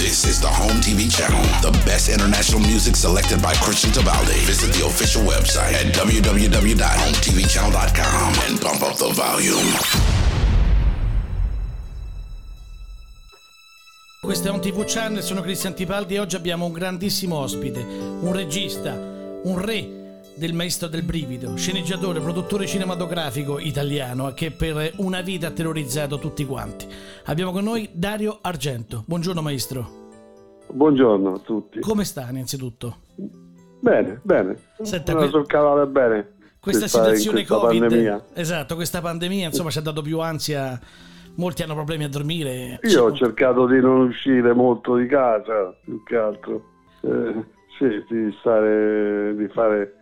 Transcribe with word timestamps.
This 0.00 0.24
is 0.24 0.40
the 0.40 0.48
Home 0.48 0.80
TV 0.80 1.12
channel, 1.12 1.44
the 1.60 1.76
best 1.84 2.08
international 2.08 2.60
music 2.60 2.96
selected 2.96 3.42
by 3.42 3.52
Christian 3.56 3.90
Tabaldi. 3.90 4.40
Visit 4.46 4.72
the 4.72 4.86
official 4.86 5.22
website 5.24 5.74
at 5.74 5.92
www.hometvchannel.com 5.92 8.34
and 8.48 8.58
pump 8.58 8.82
up 8.82 8.96
the 8.96 9.12
volume. 9.12 9.76
Questo 14.22 14.48
è 14.48 14.50
un 14.50 14.62
TV 14.62 14.84
Channel, 14.86 15.22
sono 15.22 15.42
Cristian 15.42 15.74
Tipaldi 15.74 16.14
e 16.14 16.18
oggi 16.18 16.36
abbiamo 16.36 16.64
un 16.64 16.72
grandissimo 16.72 17.36
ospite, 17.36 17.80
un 17.80 18.32
regista, 18.32 18.94
un 18.94 19.58
re 19.58 19.99
del 20.40 20.54
maestro 20.54 20.88
del 20.88 21.02
brivido, 21.02 21.54
sceneggiatore, 21.54 22.18
produttore 22.18 22.66
cinematografico 22.66 23.58
italiano 23.58 24.32
che 24.32 24.50
per 24.50 24.94
una 24.96 25.20
vita 25.20 25.48
ha 25.48 25.50
terrorizzato 25.50 26.18
tutti 26.18 26.46
quanti. 26.46 26.86
Abbiamo 27.26 27.52
con 27.52 27.62
noi 27.62 27.90
Dario 27.92 28.38
Argento. 28.40 29.04
Buongiorno 29.06 29.42
maestro. 29.42 29.90
Buongiorno 30.72 31.34
a 31.34 31.38
tutti. 31.40 31.80
Come 31.80 32.04
sta 32.04 32.26
innanzitutto? 32.30 32.96
Bene, 33.80 34.18
bene. 34.22 34.56
Senta, 34.80 35.14
que- 35.14 35.28
sono 35.28 35.44
cavata 35.44 35.84
bene. 35.84 36.32
Questa 36.58 36.80
questa- 36.80 36.86
situazione 36.86 37.44
questa 37.44 37.66
Covid, 37.66 37.80
pandemia. 37.80 38.24
esatto, 38.32 38.74
questa 38.76 39.00
pandemia 39.02 39.46
insomma 39.48 39.68
ci 39.68 39.76
ha 39.76 39.82
dato 39.82 40.00
più 40.00 40.20
ansia, 40.20 40.80
molti 41.34 41.62
hanno 41.62 41.74
problemi 41.74 42.04
a 42.04 42.08
dormire. 42.08 42.78
Io 42.84 43.04
ho 43.04 43.12
cercato 43.12 43.66
di 43.66 43.78
non 43.78 44.06
uscire 44.06 44.54
molto 44.54 44.96
di 44.96 45.06
casa, 45.06 45.74
più 45.84 46.02
che 46.02 46.16
altro. 46.16 46.64
Eh, 47.02 47.44
sì, 47.78 47.88
di 48.08 48.34
stare, 48.40 49.34
di 49.36 49.48
fare, 49.48 49.96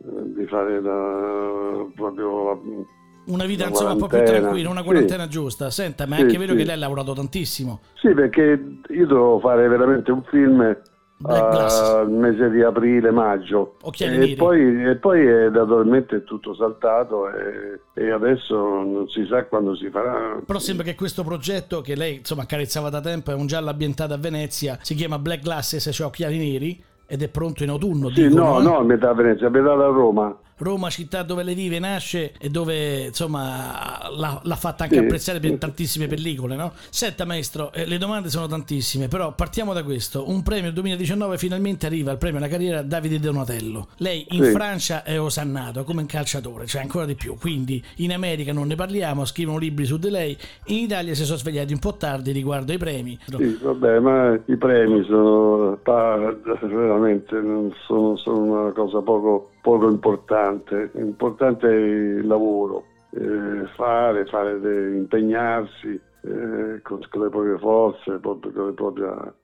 di 0.00 0.46
fare 0.46 0.80
la, 0.80 1.86
proprio 1.94 2.86
una 3.26 3.44
vita 3.44 3.64
una 3.64 3.70
insomma 3.72 3.92
un 3.92 3.98
po' 3.98 4.06
più 4.06 4.22
tranquilla, 4.24 4.70
una 4.70 4.80
Sì. 4.80 4.86
quarantena 4.86 5.28
giusta. 5.28 5.70
Senta, 5.70 6.06
ma 6.06 6.14
è 6.14 6.18
Sì, 6.18 6.24
anche 6.24 6.38
vero 6.38 6.52
sì. 6.52 6.58
che 6.58 6.64
lei 6.64 6.74
ha 6.74 6.78
lavorato 6.78 7.12
tantissimo. 7.12 7.80
Sì, 8.00 8.14
perché 8.14 8.60
io 8.88 9.06
dovevo 9.06 9.38
fare 9.40 9.68
veramente 9.68 10.10
un 10.10 10.22
film 10.30 10.76
Glasses. 11.20 11.80
al 11.80 12.10
mese 12.10 12.48
di 12.48 12.62
aprile, 12.62 13.10
maggio. 13.10 13.76
E 13.98 14.34
poi, 14.36 14.84
e 14.84 14.96
poi 14.96 15.26
è, 15.26 15.48
naturalmente 15.50 16.22
tutto 16.24 16.54
saltato 16.54 17.28
e, 17.28 17.80
e 17.94 18.10
adesso 18.10 18.54
non 18.56 19.08
si 19.08 19.26
sa 19.28 19.44
quando 19.44 19.74
si 19.76 19.90
farà. 19.90 20.40
Però 20.46 20.58
sembra 20.60 20.84
che 20.86 20.94
questo 20.94 21.24
progetto 21.24 21.80
che 21.80 21.96
lei 21.96 22.18
insomma 22.18 22.42
accarezzava 22.42 22.88
da 22.88 23.00
tempo 23.00 23.30
è 23.32 23.34
un 23.34 23.46
giallo 23.46 23.68
ambientato 23.68 24.14
a 24.14 24.16
Venezia, 24.18 24.78
si 24.80 24.94
chiama 24.94 25.18
Black 25.18 25.42
Glasses, 25.42 25.90
cioè 25.92 26.06
occhiali 26.06 26.38
neri 26.38 26.82
ed 27.10 27.22
è 27.22 27.28
pronto 27.28 27.62
in 27.62 27.70
autunno. 27.70 28.10
Sì, 28.10 28.28
dicono, 28.28 28.52
no, 28.52 28.60
eh. 28.60 28.62
no, 28.62 28.78
a 28.78 28.82
metà 28.84 29.14
Venezia, 29.14 29.46
a 29.46 29.50
metà 29.50 29.74
da 29.74 29.86
Roma. 29.86 30.36
Roma, 30.58 30.90
città 30.90 31.22
dove 31.22 31.42
lei 31.42 31.54
vive, 31.54 31.78
nasce 31.78 32.32
e 32.38 32.48
dove 32.50 33.06
insomma 33.06 34.08
l'ha, 34.10 34.40
l'ha 34.42 34.56
fatta 34.56 34.84
anche 34.84 34.96
Sì. 34.96 35.00
apprezzare 35.02 35.40
per 35.40 35.56
tantissime 35.58 36.06
pellicole, 36.06 36.56
no? 36.56 36.72
Senta 36.90 37.24
maestro, 37.24 37.72
eh, 37.72 37.86
le 37.86 37.98
domande 37.98 38.28
sono 38.30 38.46
tantissime, 38.46 39.08
però 39.08 39.32
partiamo 39.34 39.72
da 39.72 39.82
questo. 39.82 40.28
Un 40.28 40.42
premio 40.42 40.72
2019 40.72 41.38
finalmente 41.38 41.86
arriva, 41.86 42.12
il 42.12 42.18
premio 42.18 42.38
alla 42.38 42.48
carriera 42.48 42.82
Davide 42.82 43.18
Donatello. 43.20 43.88
Lei 43.98 44.26
in 44.30 44.44
Sì. 44.44 44.50
Francia 44.50 45.02
è 45.04 45.20
osannato 45.20 45.84
come 45.84 46.00
un 46.02 46.06
calciatore, 46.06 46.66
cioè 46.66 46.82
ancora 46.82 47.04
di 47.04 47.14
più. 47.14 47.36
Quindi 47.38 47.82
in 47.96 48.12
America 48.12 48.52
non 48.52 48.66
ne 48.66 48.74
parliamo, 48.74 49.24
scrivono 49.24 49.58
libri 49.58 49.84
su 49.84 49.98
di 49.98 50.10
lei. 50.10 50.36
In 50.66 50.78
Italia 50.78 51.14
si 51.14 51.24
sono 51.24 51.38
svegliati 51.38 51.72
un 51.72 51.78
po' 51.78 51.94
tardi 51.94 52.32
riguardo 52.32 52.72
ai 52.72 52.78
premi. 52.78 53.18
Sì, 53.26 53.58
vabbè, 53.62 53.98
ma 54.00 54.38
i 54.46 54.56
premi 54.56 55.04
sono 55.04 55.78
veramente 55.84 57.40
non 57.40 57.72
sono, 57.86 58.16
sono 58.16 58.38
una 58.62 58.72
cosa 58.72 59.00
poco, 59.00 59.50
poco 59.60 59.88
importante. 59.88 60.90
Importante 60.94 61.68
è 61.68 61.74
il 61.74 62.26
lavoro, 62.26 62.84
eh, 63.10 63.66
fare, 63.76 64.26
fare 64.26 64.60
de- 64.60 64.96
impegnarsi 64.96 66.00
eh, 66.22 66.80
con, 66.82 67.00
con 67.08 67.22
le 67.22 67.28
proprie 67.28 67.58
forze, 67.58 68.20
con, 68.20 68.40
le 68.42 68.72
propria- 68.72 69.34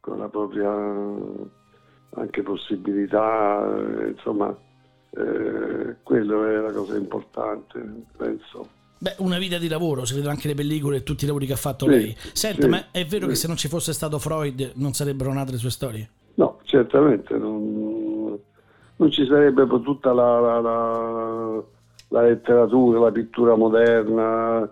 con 0.00 0.18
la 0.18 0.28
propria 0.28 0.72
anche 2.18 2.42
possibilità, 2.42 3.66
eh, 3.76 4.08
insomma, 4.08 4.56
eh, 5.10 5.96
quello 6.02 6.44
è 6.46 6.56
la 6.56 6.72
cosa 6.72 6.96
importante, 6.96 7.84
penso. 8.16 8.68
Beh, 8.98 9.16
una 9.18 9.38
vita 9.38 9.58
di 9.58 9.68
lavoro, 9.68 10.06
si 10.06 10.14
vedono 10.14 10.32
anche 10.32 10.48
le 10.48 10.54
pellicole 10.54 10.98
e 10.98 11.02
tutti 11.02 11.24
i 11.24 11.26
lavori 11.26 11.46
che 11.46 11.52
ha 11.52 11.56
fatto 11.56 11.84
Sì, 11.84 11.90
lei. 11.90 12.16
Senta, 12.32 12.62
sì, 12.62 12.68
ma 12.68 12.90
è 12.90 13.04
vero 13.04 13.24
sì. 13.24 13.30
che 13.30 13.34
se 13.34 13.46
non 13.46 13.56
ci 13.56 13.68
fosse 13.68 13.92
stato 13.92 14.18
Freud 14.18 14.72
non 14.76 14.94
sarebbero 14.94 15.32
nate 15.32 15.52
le 15.52 15.58
sue 15.58 15.70
storie? 15.70 16.08
No, 16.34 16.58
certamente 16.64 17.36
non, 17.36 17.85
non 18.96 19.10
ci 19.10 19.26
sarebbe 19.26 19.66
tutta 19.82 20.12
la, 20.12 20.40
la- 20.40 20.60
la- 20.60 21.62
la 22.08 22.22
letteratura, 22.22 22.98
la 23.00 23.10
pittura 23.12 23.56
moderna, 23.56 24.62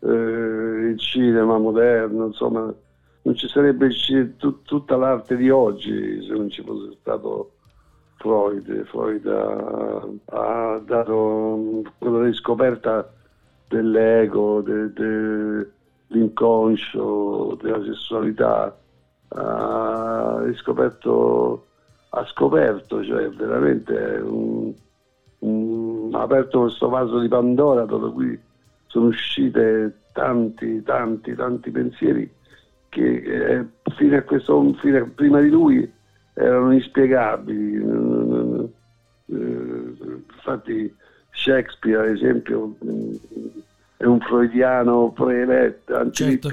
eh, 0.00 0.08
il 0.08 0.98
cinema 0.98 1.56
moderno, 1.58 2.26
insomma, 2.26 2.72
non 3.22 3.34
ci 3.34 3.48
sarebbe 3.48 3.88
tut- 4.36 4.62
tutta 4.64 4.96
l'arte 4.96 5.36
di 5.36 5.50
oggi 5.50 6.22
se 6.26 6.32
non 6.32 6.48
ci 6.50 6.62
fosse 6.62 6.96
stato 7.00 7.52
Freud. 8.16 8.84
Freud 8.86 9.26
ha, 9.26 10.08
ha 10.26 10.78
dato 10.84 11.82
quella 11.98 12.24
riscoperta 12.24 13.10
dell'ego, 13.68 14.60
de- 14.62 14.92
de- 14.92 15.68
dell'inconscio, 16.08 17.56
della 17.62 17.82
sessualità 17.84 18.76
ha 19.28 20.40
riscoperto, 20.42 21.66
ha 22.10 22.26
scoperto, 22.26 23.04
cioè 23.04 23.28
veramente 23.30 23.94
un- 24.22 24.72
un- 25.40 26.10
ha 26.14 26.22
aperto 26.22 26.60
questo 26.62 26.88
vaso 26.88 27.18
di 27.20 27.28
Pandora 27.28 27.84
da 27.84 27.96
cui 27.96 28.38
sono 28.86 29.06
uscite 29.06 29.94
tanti, 30.12 30.82
tanti, 30.82 31.34
tanti 31.34 31.70
pensieri 31.70 32.28
che 32.88 33.22
eh, 33.22 33.64
fino 33.96 34.16
a 34.16 34.22
questo, 34.22 34.72
fino 34.80 34.98
a- 34.98 35.08
prima 35.14 35.40
di 35.40 35.48
lui 35.50 35.88
erano 36.34 36.72
inspiegabili. 36.72 37.76
Eh, 37.76 38.68
infatti 40.34 40.92
Shakespeare, 41.30 42.08
ad 42.08 42.14
esempio, 42.16 42.74
è 43.96 44.04
un 44.04 44.18
freudiano 44.20 45.12
preeletto, 45.12 45.96
anzi 45.96 46.40
Certo. 46.40 46.48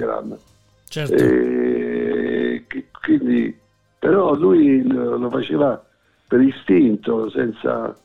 Certo. 0.88 1.14
E 1.14 2.64
quindi, 3.02 3.58
però 3.98 4.34
lui 4.34 4.86
lo, 4.86 5.16
lo 5.16 5.30
faceva 5.30 5.82
per 6.26 6.40
istinto, 6.40 7.30
senza, 7.30 7.96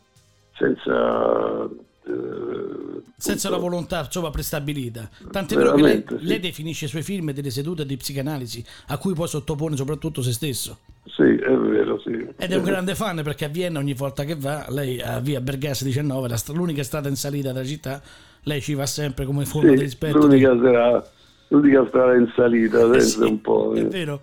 senza, 0.56 1.66
eh, 2.06 3.02
senza 3.18 3.50
la 3.50 3.56
appunto, 3.56 3.72
volontà 3.76 4.00
insomma 4.06 4.30
prestabilita. 4.30 5.10
Tant'è 5.30 5.56
vero 5.56 5.74
che 5.74 5.82
lei, 5.82 6.04
sì. 6.08 6.18
lei 6.22 6.40
definisce 6.40 6.86
i 6.86 6.88
suoi 6.88 7.04
film 7.04 7.32
delle 7.32 7.50
sedute 7.50 7.86
di 7.86 7.98
psicanalisi 7.98 8.64
a 8.88 8.98
cui 8.98 9.14
poi 9.14 9.28
sottopone 9.28 9.76
soprattutto 9.76 10.22
se 10.22 10.32
stesso. 10.32 10.80
Sì, 11.06 11.24
è 11.24 11.54
vero, 11.54 12.00
sì. 12.00 12.12
Ed 12.38 12.52
è 12.52 12.56
un 12.56 12.64
grande 12.64 12.96
fan 12.96 13.22
perché 13.24 13.46
a 13.46 13.50
Vienna 13.50 13.80
ogni 13.80 13.94
volta 13.94 14.24
che 14.24 14.36
va, 14.36 14.66
lei 14.70 15.02
a 15.02 15.20
via 15.20 15.42
Bergase 15.42 15.84
19, 15.84 16.30
la 16.30 16.38
l'unica 16.54 16.84
strada 16.84 17.10
in 17.10 17.18
salita 17.18 17.52
della 17.52 17.66
città, 17.66 18.02
lei 18.44 18.62
ci 18.62 18.74
va 18.74 18.86
sempre 18.86 19.26
come 19.26 19.46
forma 19.46 19.70
Sì, 19.72 19.76
di 19.76 19.82
rispetto. 19.82 20.18
l'unica, 20.18 20.58
sarà- 20.58 21.06
l'unica 21.50 21.86
strada 21.88 22.16
in 22.16 22.32
salita, 22.34 22.90
Eh 22.96 23.02
sì, 23.02 23.22
è 23.22 23.26
un 23.26 23.42
po'. 23.42 23.74
è 23.76 23.80
eh, 23.80 23.86
vero. 23.86 24.22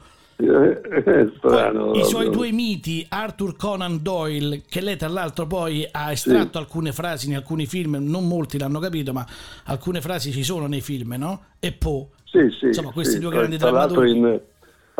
Strano. 1.36 1.92
I 1.92 2.04
suoi 2.04 2.30
due 2.30 2.50
miti, 2.52 3.06
Arthur 3.08 3.56
Conan 3.56 4.02
Doyle, 4.02 4.62
che 4.68 4.80
lei 4.80 4.96
tra 4.96 5.08
l'altro 5.08 5.46
poi 5.46 5.86
ha 5.90 6.10
estratto 6.10 6.58
alcune 6.58 6.92
frasi 6.92 7.28
in 7.28 7.36
alcuni 7.36 7.66
film, 7.66 7.96
non 8.00 8.26
molti 8.26 8.58
l'hanno 8.58 8.78
capito, 8.78 9.12
ma 9.12 9.26
alcune 9.64 10.00
frasi 10.00 10.32
ci 10.32 10.42
sono 10.42 10.66
nei 10.66 10.80
film, 10.80 11.14
no? 11.18 11.44
E 11.58 11.72
Poe. 11.72 12.08
Sì, 12.24 12.48
sì, 12.50 12.66
Insomma, 12.66 12.92
questi 12.92 13.14
sì, 13.14 13.20
due 13.20 13.30
grandi 13.30 13.58
tra 13.58 13.70
l'altro 13.70 14.02
drammaturghi. 14.02 14.18
in 14.18 14.40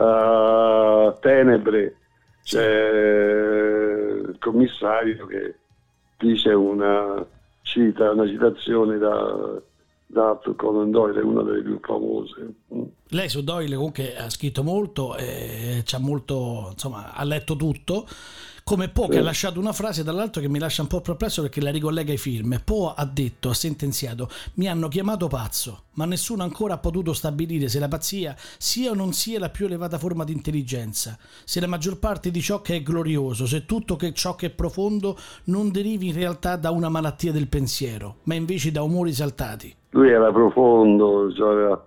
uh, 0.05 1.19
Tenebre 1.21 1.97
c'è 2.43 2.79
il 4.29 4.37
commissario 4.39 5.27
che 5.27 5.55
dice 6.19 6.51
una 6.53 7.25
cita, 7.63 8.11
una 8.11 8.27
citazione 8.27 8.99
da, 8.99 9.61
da 10.13 10.31
Arthur 10.31 10.57
Conan 10.57 10.91
Doyle, 10.91 11.21
è 11.21 11.23
una 11.23 11.43
delle 11.43 11.63
più 11.63 11.79
famose. 11.81 12.55
Mm. 12.75 12.83
Lei 13.09 13.29
su 13.29 13.43
Doyle 13.43 13.77
comunque 13.77 14.17
ha 14.17 14.29
scritto 14.29 14.63
molto, 14.63 15.17
e 15.17 15.83
c'ha 15.85 15.99
molto, 15.99 16.69
insomma, 16.73 17.15
ha 17.15 17.25
letto 17.25 17.57
tutto. 17.57 18.07
Come 18.63 18.89
Poe 18.89 19.09
che 19.09 19.19
ha 19.19 19.23
lasciato 19.23 19.59
una 19.59 19.73
frase 19.73 20.05
dall'altro 20.05 20.41
che 20.41 20.49
mi 20.49 20.61
lascia 20.61 20.83
un 20.83 20.89
po' 20.89 21.01
perplesso 21.01 21.43
perché 21.43 21.61
la 21.61 21.71
ricollega 21.71 22.13
ai 22.13 22.19
film. 22.19 22.61
Poe 22.63 22.93
ha 22.95 23.05
detto, 23.05 23.49
ha 23.49 23.55
sentenziato, 23.55 24.29
mi 24.55 24.69
hanno 24.69 24.87
chiamato 24.87 25.27
pazzo, 25.27 25.85
ma 25.95 26.05
nessuno 26.05 26.45
ancora 26.45 26.75
ha 26.75 26.79
potuto 26.79 27.13
stabilire 27.13 27.69
se 27.69 27.81
la 27.81 27.89
pazzia 27.89 28.37
sia 28.59 28.93
o 28.93 28.95
non 28.95 29.13
sia 29.13 29.41
la 29.41 29.49
più 29.49 29.67
elevata 29.67 29.99
forma 29.99 30.23
di 30.23 30.33
intelligenza, 30.33 31.19
se 31.45 31.59
la 31.59 31.67
maggior 31.67 31.99
parte 31.99 32.31
di 32.31 32.41
ciò 32.41 32.61
che 32.61 32.77
è 32.77 32.83
glorioso, 32.83 33.47
se 33.47 33.67
tutto 33.67 33.97
che 33.97 34.13
ciò 34.13 34.37
che 34.37 34.47
è 34.47 34.51
profondo 34.51 35.19
non 35.45 35.73
derivi 35.73 36.09
in 36.09 36.15
realtà 36.15 36.55
da 36.55 36.71
una 36.71 36.89
malattia 36.89 37.33
del 37.33 37.49
pensiero, 37.49 38.19
ma 38.25 38.35
invece 38.35 38.71
da 38.71 38.83
umori 38.83 39.13
saltati. 39.13 39.75
Lui 39.91 40.09
era 40.11 40.31
profondo, 40.33 41.33
cioè 41.33 41.53
aveva 41.53 41.87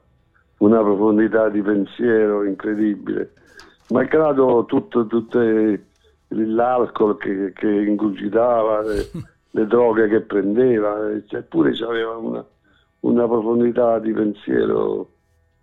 una 0.57 0.79
profondità 0.81 1.49
di 1.49 1.61
pensiero 1.61 2.43
incredibile, 2.43 3.33
malgrado 3.89 4.65
tutto, 4.65 5.05
tutte 5.07 5.85
l'alcol 6.29 7.17
che, 7.17 7.53
che 7.53 7.67
ingurgitava, 7.67 8.81
le, 8.81 9.09
le 9.51 9.67
droghe 9.67 10.07
che 10.07 10.21
prendeva, 10.21 11.11
eppure 11.27 11.71
aveva 11.83 12.17
una, 12.17 12.45
una 13.01 13.27
profondità 13.27 13.99
di 13.99 14.11
pensiero 14.11 15.09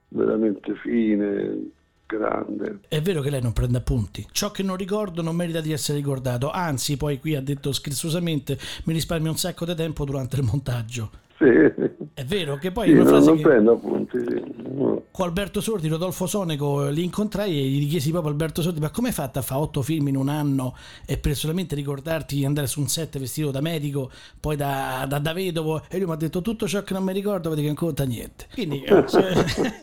veramente 0.08 0.74
fine, 0.76 1.70
grande. 2.06 2.80
è 2.88 3.00
vero 3.00 3.20
che 3.20 3.30
lei 3.30 3.42
non 3.42 3.52
prende 3.52 3.78
appunti. 3.78 4.26
Ciò 4.32 4.50
che 4.50 4.62
non 4.62 4.76
ricordo 4.76 5.22
non 5.22 5.36
merita 5.36 5.60
di 5.60 5.72
essere 5.72 5.98
ricordato, 5.98 6.50
anzi 6.50 6.96
poi 6.96 7.18
qui 7.18 7.36
ha 7.36 7.42
detto 7.42 7.72
scherzosamente 7.72 8.58
mi 8.84 8.92
risparmia 8.92 9.30
un 9.30 9.36
sacco 9.36 9.64
di 9.64 9.74
tempo 9.74 10.04
durante 10.04 10.36
il 10.36 10.42
montaggio. 10.42 11.10
Sì. 11.38 11.89
È 12.20 12.24
vero 12.26 12.58
che 12.58 12.70
poi 12.70 12.88
Sì, 12.88 12.92
una 12.92 13.06
frase 13.06 13.30
non 13.30 13.40
prendo 13.40 13.72
appunti, 13.72 14.18
sì. 14.18 14.42
No. 14.74 15.04
con 15.10 15.26
Alberto 15.26 15.62
Sordi, 15.62 15.88
Rodolfo 15.88 16.26
Soneco 16.26 16.90
li 16.90 17.02
incontrai 17.02 17.58
e 17.58 17.62
gli 17.62 17.88
chiesi 17.88 18.10
proprio 18.10 18.30
Alberto 18.30 18.60
Sordi 18.60 18.78
ma 18.78 18.90
come 18.90 19.08
hai 19.08 19.14
fatto 19.14 19.38
a 19.38 19.42
fare 19.42 19.62
otto 19.62 19.80
film 19.80 20.08
in 20.08 20.16
un 20.16 20.28
anno 20.28 20.76
e 21.06 21.16
per 21.16 21.34
solamente 21.34 21.74
ricordarti 21.74 22.36
di 22.36 22.44
andare 22.44 22.66
su 22.66 22.78
un 22.78 22.88
set 22.88 23.18
vestito 23.18 23.50
da 23.50 23.62
medico 23.62 24.10
poi 24.38 24.56
da, 24.56 25.06
da, 25.08 25.18
da 25.18 25.32
vedovo 25.32 25.82
e 25.88 25.96
lui 25.96 26.08
mi 26.08 26.12
ha 26.12 26.16
detto 26.16 26.42
tutto 26.42 26.68
ciò 26.68 26.82
che 26.82 26.92
non 26.92 27.04
mi 27.04 27.14
ricordo 27.14 27.48
vedi 27.48 27.62
che 27.62 27.68
non 27.68 27.76
conta 27.76 28.04
niente 28.04 28.48
quindi 28.52 28.82
eh, 28.82 29.04
cioè, 29.08 29.32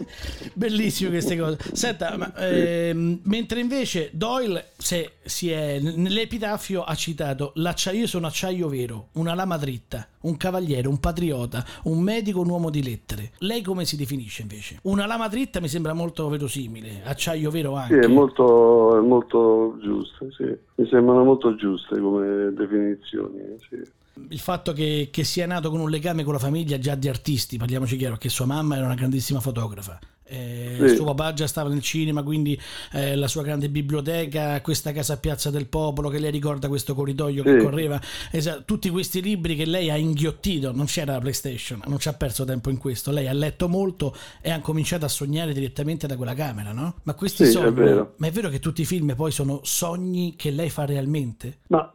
bellissimo 0.53 1.09
queste 1.09 1.37
cose 1.37 1.57
senta 1.73 2.17
ma, 2.17 2.35
ehm, 2.35 3.21
mentre 3.23 3.61
invece 3.61 4.11
Doyle 4.13 4.73
se, 4.77 5.13
si 5.23 5.49
è, 5.49 5.79
nell'epitafio 5.79 6.83
ha 6.83 6.93
citato 6.93 7.53
l'acciaio 7.55 8.01
io 8.01 8.07
sono 8.07 8.27
acciaio 8.27 8.67
vero 8.67 9.07
una 9.13 9.33
lama 9.33 9.57
dritta 9.57 10.07
un 10.27 10.37
cavaliere, 10.37 10.87
un 10.87 10.99
patriota, 10.99 11.63
un 11.83 12.01
medico, 12.01 12.41
un 12.41 12.49
uomo 12.49 12.69
di 12.69 12.83
lettere. 12.83 13.31
Lei 13.39 13.61
come 13.61 13.85
si 13.85 13.95
definisce 13.95 14.41
invece? 14.41 14.79
Una 14.83 15.05
lama 15.05 15.27
dritta 15.27 15.59
mi 15.59 15.67
sembra 15.67 15.93
molto 15.93 16.27
verosimile, 16.29 17.01
acciaio 17.03 17.49
vero 17.49 17.75
Sì, 17.87 17.93
anche. 17.93 17.99
è 18.05 18.07
molto, 18.07 18.97
è 18.97 19.01
molto 19.01 19.77
giusto, 19.81 20.31
sì. 20.31 20.55
Mi 20.75 20.87
sembrano 20.87 21.23
molto 21.23 21.55
giuste 21.55 21.99
come 21.99 22.51
definizioni, 22.53 23.39
sì. 23.69 23.81
Il 24.29 24.39
fatto 24.39 24.73
che, 24.73 25.09
che 25.11 25.23
sia 25.23 25.45
nato 25.45 25.69
con 25.69 25.79
un 25.79 25.89
legame 25.89 26.23
con 26.23 26.33
la 26.33 26.39
famiglia 26.39 26.77
già 26.79 26.95
di 26.95 27.07
artisti, 27.07 27.57
parliamoci 27.57 27.95
chiaro, 27.97 28.17
che 28.17 28.29
sua 28.29 28.45
mamma 28.45 28.75
era 28.75 28.85
una 28.85 28.95
grandissima 28.95 29.39
fotografa. 29.39 29.99
Eh, 30.29 30.75
Sì. 30.89 30.95
Suo 30.95 31.05
papà 31.05 31.31
già 31.33 31.47
stava 31.47 31.69
nel 31.69 31.81
cinema, 31.81 32.21
quindi 32.21 32.59
eh, 32.91 33.15
la 33.15 33.29
sua 33.29 33.43
grande 33.43 33.69
biblioteca, 33.69 34.59
questa 34.61 34.91
casa 34.91 35.13
a 35.13 35.17
Piazza 35.17 35.49
del 35.49 35.67
Popolo 35.67 36.09
che 36.09 36.19
lei 36.19 36.31
ricorda 36.31 36.67
questo 36.67 36.93
corridoio 36.93 37.43
che 37.43 37.57
Sì. 37.57 37.63
correva, 37.65 37.99
Esa- 38.29 38.61
tutti 38.61 38.89
questi 38.89 39.21
libri 39.21 39.55
che 39.55 39.65
lei 39.65 39.89
ha 39.89 39.95
inghiottito, 39.95 40.73
non 40.73 40.85
c'era 40.85 41.13
la 41.13 41.19
PlayStation, 41.19 41.81
non 41.87 41.97
ci 41.99 42.09
ha 42.09 42.13
perso 42.13 42.43
tempo 42.43 42.69
in 42.69 42.77
questo, 42.77 43.11
lei 43.11 43.27
ha 43.27 43.33
letto 43.33 43.69
molto 43.69 44.13
e 44.41 44.51
ha 44.51 44.59
cominciato 44.59 45.05
a 45.05 45.07
sognare 45.07 45.53
direttamente 45.53 46.07
da 46.07 46.17
quella 46.17 46.33
camera, 46.33 46.73
no? 46.73 46.95
Ma 47.03 47.13
questi 47.13 47.43
Sì, 47.45 47.49
è 47.51 47.53
sogni, 47.53 47.71
vero. 47.71 48.13
ma 48.17 48.27
è 48.27 48.31
vero 48.31 48.49
che 48.49 48.59
tutti 48.59 48.81
i 48.81 48.85
film 48.85 49.15
poi 49.15 49.31
sono 49.31 49.61
sogni 49.63 50.35
che 50.35 50.51
lei 50.51 50.69
fa 50.69 50.85
realmente? 50.85 51.59
Ma 51.67 51.89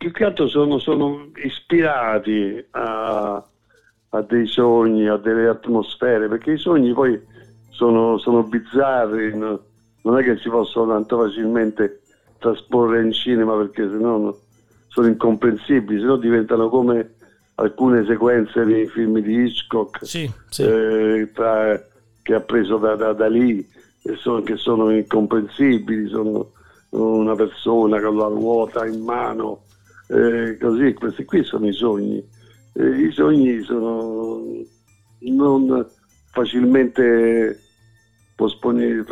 più 0.00 0.12
che 0.12 0.24
altro 0.24 0.48
sono, 0.48 0.78
sono 0.78 1.28
ispirati 1.44 2.64
a, 2.70 3.34
a 4.08 4.22
dei 4.22 4.46
sogni, 4.46 5.06
a 5.06 5.18
delle 5.18 5.46
atmosfere, 5.46 6.26
perché 6.26 6.52
i 6.52 6.56
sogni 6.58 6.94
poi 6.94 7.20
sono, 7.68 8.16
sono 8.16 8.42
bizzarri, 8.44 9.36
no? 9.36 9.60
non 10.00 10.16
è 10.18 10.22
che 10.22 10.38
si 10.38 10.48
possono 10.48 10.92
tanto 10.94 11.18
facilmente 11.18 12.00
trasporre 12.38 13.02
in 13.02 13.12
cinema 13.12 13.54
perché 13.58 13.82
sennò 13.90 14.16
no- 14.16 14.38
sono 14.88 15.06
incomprensibili, 15.06 16.00
sennò 16.00 16.16
diventano 16.16 16.70
come 16.70 17.16
alcune 17.56 18.02
sequenze 18.06 18.64
nei 18.64 18.86
film 18.86 19.18
di 19.18 19.34
Hitchcock 19.34 20.06
Sì, 20.06 20.32
sì. 20.48 20.62
eh, 20.62 21.30
tra- 21.34 21.78
che 22.22 22.32
ha 22.34 22.40
preso 22.40 22.78
da, 22.78 22.96
da, 22.96 23.12
da 23.12 23.28
lì, 23.28 23.58
e 24.02 24.16
sono- 24.16 24.40
che 24.40 24.56
sono 24.56 24.88
incomprensibili, 24.88 26.08
sono 26.08 26.52
una 26.88 27.34
persona 27.34 28.00
con 28.00 28.16
la 28.16 28.28
ruota 28.28 28.86
in 28.86 29.02
mano, 29.02 29.64
eh, 30.10 30.58
così, 30.58 30.92
questi 30.94 31.24
qui 31.24 31.44
sono 31.44 31.68
i 31.68 31.72
sogni. 31.72 32.22
Eh, 32.72 33.02
I 33.06 33.12
sogni 33.12 33.62
sono 33.62 34.42
non 35.20 35.86
facilmente 36.32 37.60
posponibili, 38.34 39.04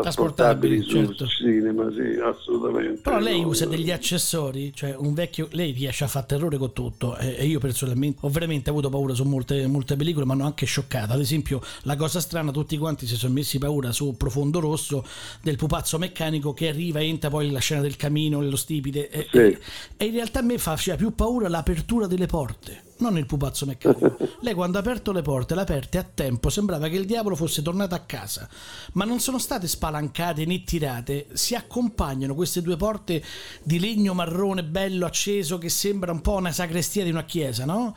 Trasportabili, 0.00 0.78
trasportabili 0.78 0.82
sul 0.82 1.06
certo. 1.16 1.26
cinema, 1.26 1.90
sì, 1.92 2.18
assolutamente. 2.18 3.00
Però 3.02 3.18
lei 3.18 3.42
No, 3.42 3.48
usa 3.48 3.66
degli 3.66 3.90
accessori, 3.90 4.72
cioè 4.74 4.94
un 4.96 5.12
vecchio. 5.12 5.48
Lei 5.52 5.72
riesce 5.72 6.04
a 6.04 6.06
fare 6.08 6.24
terrore 6.26 6.56
con 6.56 6.72
tutto. 6.72 7.14
E, 7.18 7.34
e 7.38 7.44
io 7.46 7.58
personalmente 7.58 8.18
ho 8.22 8.30
veramente 8.30 8.70
avuto 8.70 8.88
paura 8.88 9.12
su 9.12 9.24
molte, 9.24 9.66
molte 9.66 9.94
pellicole, 9.96 10.24
mi 10.24 10.32
hanno 10.32 10.46
anche 10.46 10.64
scioccato. 10.64 11.12
Ad 11.12 11.20
esempio, 11.20 11.60
la 11.82 11.96
cosa 11.96 12.20
strana, 12.20 12.50
tutti 12.52 12.78
quanti 12.78 13.06
si 13.06 13.16
sono 13.16 13.34
messi 13.34 13.58
paura 13.58 13.92
su 13.92 14.16
Profondo 14.16 14.60
Rosso 14.60 15.04
del 15.42 15.56
pupazzo 15.56 15.98
meccanico 15.98 16.54
che 16.54 16.68
arriva 16.68 17.00
e 17.00 17.06
entra 17.08 17.28
poi 17.28 17.50
la 17.50 17.58
scena 17.60 17.82
del 17.82 17.96
camino, 17.96 18.40
nello 18.40 18.56
stipite. 18.56 19.10
E, 19.10 19.26
Sì. 19.30 19.38
e- 19.38 19.58
e 19.98 20.04
in 20.06 20.12
realtà 20.14 20.38
a 20.38 20.42
me 20.42 20.56
faceva 20.56 20.96
più 20.96 21.14
paura 21.14 21.48
l'apertura 21.48 22.06
delle 22.06 22.26
porte. 22.26 22.82
Non 23.02 23.18
il 23.18 23.26
pupazzo 23.26 23.66
meccanico. 23.66 24.16
Lei 24.42 24.54
quando 24.54 24.78
ha 24.78 24.80
aperto 24.80 25.10
le 25.10 25.22
porte, 25.22 25.54
le 25.54 25.60
ha 25.60 25.64
aperte 25.64 25.98
a 25.98 26.04
tempo, 26.04 26.50
sembrava 26.50 26.88
che 26.88 26.94
il 26.94 27.04
diavolo 27.04 27.34
fosse 27.34 27.60
tornato 27.60 27.96
a 27.96 27.98
casa. 27.98 28.48
Ma 28.92 29.04
non 29.04 29.18
sono 29.18 29.38
state 29.38 29.66
spalancate 29.66 30.44
né 30.44 30.62
tirate, 30.62 31.26
si 31.32 31.56
accompagnano 31.56 32.34
queste 32.34 32.62
due 32.62 32.76
porte 32.76 33.20
di 33.64 33.80
legno 33.80 34.14
marrone 34.14 34.62
bello 34.62 35.04
acceso 35.04 35.58
che 35.58 35.68
sembra 35.68 36.12
un 36.12 36.20
po' 36.20 36.34
una 36.36 36.52
sacrestia 36.52 37.02
di 37.02 37.10
una 37.10 37.24
chiesa, 37.24 37.64
no? 37.64 37.94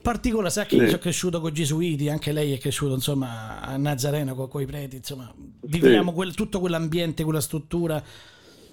Particolare, 0.00 0.48
sa 0.50 0.64
che 0.64 0.76
io 0.76 0.82
Sì. 0.82 0.88
sono 0.88 1.00
cresciuto 1.02 1.40
con 1.40 1.50
i 1.50 1.54
gesuiti, 1.54 2.08
anche 2.08 2.32
lei 2.32 2.52
è 2.54 2.58
cresciuto 2.58 2.94
insomma 2.94 3.60
a 3.60 3.76
Nazareno 3.76 4.34
con 4.34 4.62
i 4.62 4.66
preti, 4.66 4.96
insomma, 4.96 5.30
viviamo 5.62 6.12
quel- 6.14 6.34
tutto 6.34 6.60
quell'ambiente, 6.60 7.22
quella 7.24 7.40
struttura. 7.42 8.02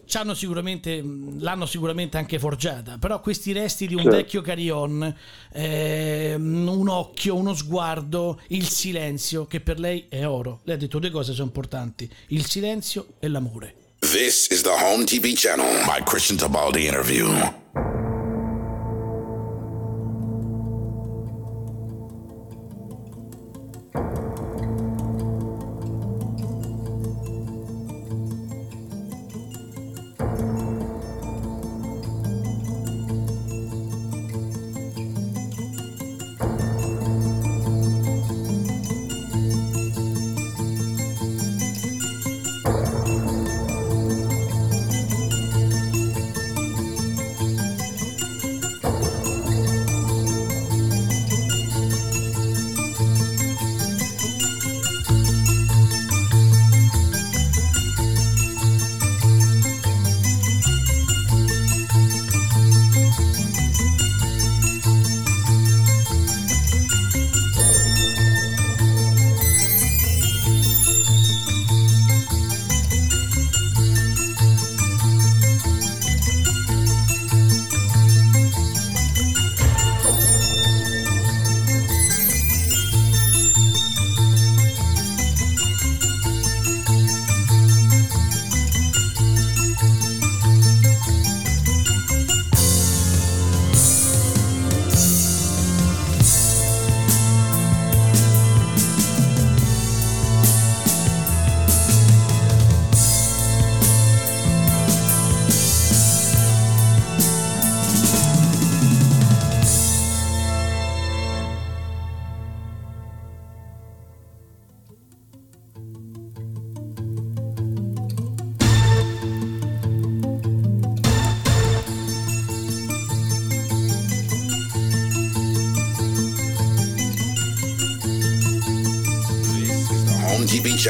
C'hanno 0.07 0.34
sicuramente, 0.34 1.02
mh, 1.02 1.42
l'hanno 1.42 1.66
sicuramente 1.66 2.18
anche 2.18 2.40
forgiata, 2.40 2.98
però 3.00 3.19
questi 3.19 3.52
resti 3.52 3.88
di 3.88 3.96
un 3.96 4.04
Certo. 4.04 4.18
vecchio 4.18 4.42
carillon, 4.42 5.16
ehm, 5.54 6.68
un 6.68 6.90
occhio, 6.90 7.36
uno 7.36 7.54
sguardo, 7.54 8.40
il 8.50 8.68
silenzio, 8.69 9.46
che 9.46 9.60
per 9.62 9.80
lei 9.80 10.06
è 10.10 10.25
oro. 10.28 10.62
Lei 10.63 10.75
ha 10.75 10.80
detto 10.80 11.00
due 11.00 11.10
cose 11.12 11.34
sono 11.34 11.48
importanti, 11.48 12.10
il 12.28 12.46
silenzio 12.46 13.13
e 13.19 13.28
l'amore. 13.28 13.75
This 14.00 14.48
is 14.52 14.62
the 14.62 14.69
Home 14.69 15.04
TV 15.06 15.34
channel. 15.36 15.84
My 15.86 16.04
Christian 16.04 16.38
Tabaldi 16.38 16.86
interview. 16.86 17.28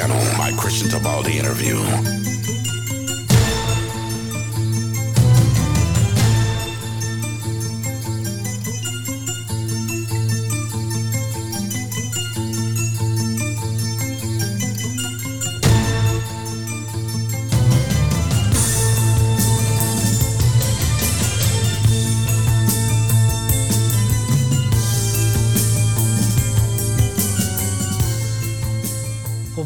Channel. 0.05 0.37
My 0.37 0.51
Christian 0.51 0.87
Tabaldi 0.89 1.35
interview. 1.35 2.24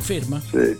Conferma? 0.09 0.39
Sì, 0.39 0.77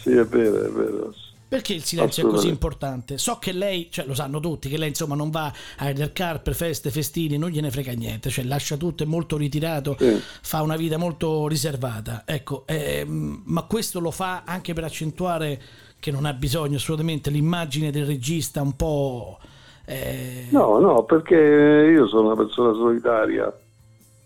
sì, 0.00 0.10
è 0.12 0.24
vero, 0.24 0.64
è 0.64 0.70
vero. 0.70 1.14
Perché 1.48 1.72
il 1.72 1.82
silenzio 1.82 2.26
è 2.26 2.30
così 2.30 2.48
importante? 2.48 3.16
So 3.16 3.38
che 3.38 3.52
lei, 3.52 3.88
cioè 3.90 4.04
lo 4.04 4.12
sanno 4.14 4.38
tutti, 4.38 4.68
che 4.68 4.76
lei 4.76 4.88
insomma 4.88 5.14
non 5.14 5.30
va 5.30 5.46
a 5.78 5.86
Red 5.86 6.12
Carpet, 6.12 6.54
feste, 6.54 6.90
festini, 6.90 7.38
non 7.38 7.48
gliene 7.48 7.70
frega 7.70 7.92
niente, 7.92 8.28
cioè 8.28 8.44
lascia 8.44 8.76
tutto, 8.76 9.02
è 9.02 9.06
molto 9.06 9.38
ritirato, 9.38 9.96
Sì. 9.98 10.20
fa 10.42 10.60
una 10.60 10.76
vita 10.76 10.98
molto 10.98 11.48
riservata. 11.48 12.24
Ecco, 12.26 12.64
ehm, 12.66 13.42
ma 13.46 13.62
questo 13.62 13.98
lo 13.98 14.10
fa 14.10 14.42
anche 14.44 14.74
per 14.74 14.84
accentuare 14.84 15.60
che 15.98 16.10
non 16.10 16.26
ha 16.26 16.34
bisogno 16.34 16.76
assolutamente 16.76 17.30
l'immagine 17.30 17.90
del 17.90 18.04
regista 18.04 18.60
un 18.60 18.76
po'... 18.76 19.38
eh, 19.86 20.48
No, 20.50 20.78
no, 20.80 21.04
perché 21.04 21.34
io 21.34 22.06
sono 22.08 22.26
una 22.26 22.36
persona 22.36 22.74
solitaria, 22.74 23.50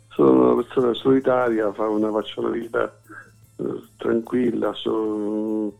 sono 0.08 0.52
una 0.52 0.62
persona 0.62 0.92
solitaria, 0.92 1.72
fa 1.72 1.88
una, 1.88 2.10
faccio 2.10 2.40
una 2.40 2.50
vita 2.50 2.84
eh, 2.84 3.01
tranquilla, 3.96 4.72
so- 4.74 5.78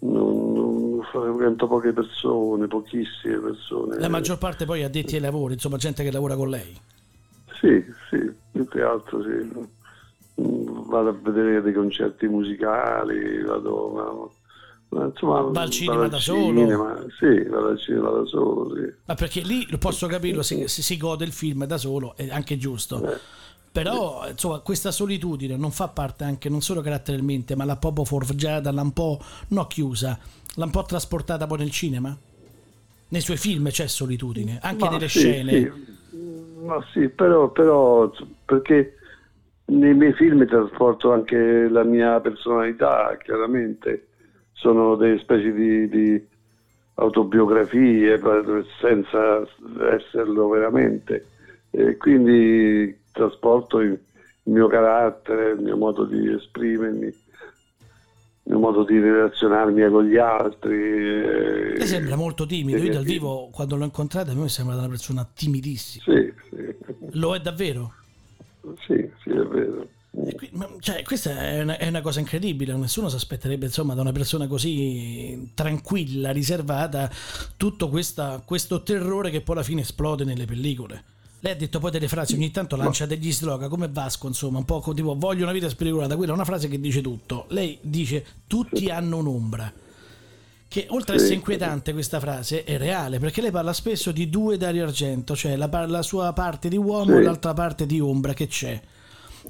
non, 0.00 0.52
non 0.52 1.02
frequento 1.10 1.66
poche 1.66 1.92
persone, 1.92 2.66
pochissime 2.66 3.38
persone. 3.38 3.98
La 3.98 4.08
maggior 4.08 4.38
parte 4.38 4.64
poi 4.64 4.82
addetti 4.82 5.14
ai 5.14 5.20
lavori, 5.20 5.54
insomma 5.54 5.76
gente 5.76 6.02
che 6.02 6.10
lavora 6.10 6.36
con 6.36 6.50
lei. 6.50 6.78
Sì, 7.60 7.82
sì, 8.10 8.30
più 8.52 8.68
che 8.68 8.82
altro 8.82 9.22
sì. 9.22 9.72
Vado 10.36 11.08
a 11.10 11.12
vedere 11.12 11.62
dei 11.62 11.72
concerti 11.72 12.26
musicali, 12.26 13.42
vado... 13.42 13.88
ma- 13.88 14.42
ma, 14.98 15.06
insomma, 15.06 15.40
Va 15.40 15.62
al 15.62 15.70
cinema 15.70 16.06
da 16.06 16.18
solo? 16.18 16.60
cinema, 16.60 17.04
Sì, 17.18 17.42
vado 17.48 17.68
al 17.68 17.78
cinema 17.80 18.10
da 18.10 18.24
solo, 18.26 18.74
sì. 18.74 18.92
Ma 19.06 19.14
perché 19.14 19.40
lì 19.40 19.66
lo 19.70 19.78
posso 19.78 20.06
capirlo, 20.06 20.42
si- 20.42 20.68
si 20.68 20.96
gode 20.96 21.24
il 21.24 21.32
film 21.32 21.64
da 21.64 21.78
solo, 21.78 22.14
è 22.16 22.28
anche 22.30 22.56
giusto. 22.58 23.02
Eh. 23.10 23.18
Però 23.74 24.28
insomma 24.28 24.60
questa 24.60 24.92
solitudine 24.92 25.56
non 25.56 25.72
fa 25.72 25.88
parte 25.88 26.22
anche 26.22 26.48
non 26.48 26.60
solo 26.60 26.80
caratterialmente, 26.80 27.56
ma 27.56 27.64
l'ha 27.64 27.74
proprio 27.74 28.04
forgiata, 28.04 28.70
l'ha 28.70 28.82
un 28.82 28.92
po' 28.92 29.18
no 29.48 29.66
chiusa, 29.66 30.16
l'ha 30.54 30.64
un 30.64 30.70
po' 30.70 30.84
trasportata 30.84 31.48
poi 31.48 31.58
nel 31.58 31.72
cinema? 31.72 32.16
Nei 33.08 33.20
suoi 33.20 33.36
film 33.36 33.68
c'è 33.70 33.88
solitudine, 33.88 34.60
anche 34.62 34.84
Ma 34.84 34.90
nelle 34.90 35.08
sì, 35.08 35.18
scene. 35.18 35.52
sì. 35.52 35.72
Ma 36.64 36.86
sì, 36.92 37.08
però, 37.08 37.50
però 37.50 38.12
perché 38.44 38.94
nei 39.64 39.94
miei 39.94 40.12
film 40.12 40.46
trasporto 40.46 41.12
anche 41.12 41.68
la 41.68 41.82
mia 41.82 42.20
personalità, 42.20 43.18
chiaramente. 43.20 44.06
Sono 44.52 44.94
delle 44.94 45.18
specie 45.18 45.52
di, 45.52 45.88
di 45.88 46.26
autobiografie 46.94 48.20
senza 48.80 49.44
esserlo 49.90 50.48
veramente. 50.50 51.26
E 51.72 51.96
quindi 51.96 53.02
trasporto 53.14 53.78
il, 53.80 53.98
mio 54.44 54.66
carattere, 54.66 55.52
il 55.52 55.60
mio 55.60 55.76
modo 55.76 56.04
di 56.04 56.30
esprimermi, 56.32 57.06
il 57.06 57.14
mio 58.42 58.58
modo 58.58 58.84
di 58.84 58.98
relazionarmi 58.98 59.88
con 59.88 60.04
gli 60.04 60.16
altri. 60.16 60.74
eh, 60.76 61.76
Lei 61.78 61.86
sembra 61.86 62.16
molto 62.16 62.44
timido, 62.44 62.82
io 62.82 62.92
dal 62.92 63.04
vivo 63.04 63.48
quando 63.50 63.76
l'ho 63.76 63.84
incontrata 63.84 64.32
a 64.32 64.34
me 64.34 64.48
sembra 64.48 64.76
una 64.76 64.88
persona 64.88 65.26
timidissima. 65.32 66.04
Sì, 66.04 66.32
sì, 66.50 66.74
Lo 67.12 67.34
è 67.34 67.40
davvero? 67.40 67.94
sì, 68.86 69.10
sì, 69.22 69.30
è 69.30 69.44
vero. 69.46 69.88
Qui- 70.36 70.50
Cioè, 70.78 71.02
questa 71.02 71.30
è 71.38 71.62
una, 71.62 71.76
è 71.76 71.88
una 71.88 72.00
cosa 72.00 72.20
incredibile, 72.20 72.74
nessuno 72.76 73.08
si 73.08 73.16
aspetterebbe 73.16 73.66
insomma 73.66 73.94
da 73.94 74.00
una 74.02 74.12
persona 74.12 74.46
così 74.46 75.50
tranquilla, 75.54 76.30
riservata, 76.32 77.10
tutto 77.56 77.88
questa- 77.88 78.42
questo 78.44 78.82
terrore 78.82 79.30
che 79.30 79.40
poi 79.40 79.56
alla 79.56 79.64
fine 79.64 79.80
esplode 79.82 80.24
nelle 80.24 80.44
pellicole. 80.44 81.04
Lei 81.44 81.52
ha 81.52 81.56
detto 81.56 81.78
poi 81.78 81.90
delle 81.90 82.08
frasi, 82.08 82.36
ogni 82.36 82.50
tanto 82.50 82.74
lancia 82.74 83.04
degli 83.04 83.30
slogan 83.30 83.68
come 83.68 83.86
Vasco, 83.92 84.26
insomma, 84.28 84.56
un 84.56 84.64
po' 84.64 84.82
tipo 84.94 85.14
voglio 85.14 85.42
una 85.42 85.52
vita 85.52 85.68
spericolata, 85.68 86.16
quella 86.16 86.32
è 86.32 86.34
una 86.34 86.46
frase 86.46 86.68
che 86.68 86.80
dice 86.80 87.02
tutto. 87.02 87.44
Lei 87.48 87.76
dice 87.82 88.24
tutti 88.46 88.88
hanno 88.88 89.18
un'ombra. 89.18 89.70
Che 90.66 90.86
oltre 90.88 91.16
a 91.16 91.18
Sì. 91.18 91.24
essere 91.24 91.38
inquietante 91.40 91.92
questa 91.92 92.18
frase 92.18 92.64
è 92.64 92.78
reale, 92.78 93.18
perché 93.18 93.42
lei 93.42 93.50
parla 93.50 93.74
spesso 93.74 94.10
di 94.10 94.30
due 94.30 94.56
Dario 94.56 94.84
Argento, 94.84 95.36
cioè 95.36 95.54
la, 95.56 95.68
la 95.86 96.00
sua 96.00 96.32
parte 96.32 96.70
di 96.70 96.78
uomo 96.78 97.16
Sì. 97.16 97.20
e 97.20 97.22
l'altra 97.24 97.52
parte 97.52 97.84
di 97.84 98.00
ombra 98.00 98.32
che 98.32 98.46
c'è. 98.46 98.80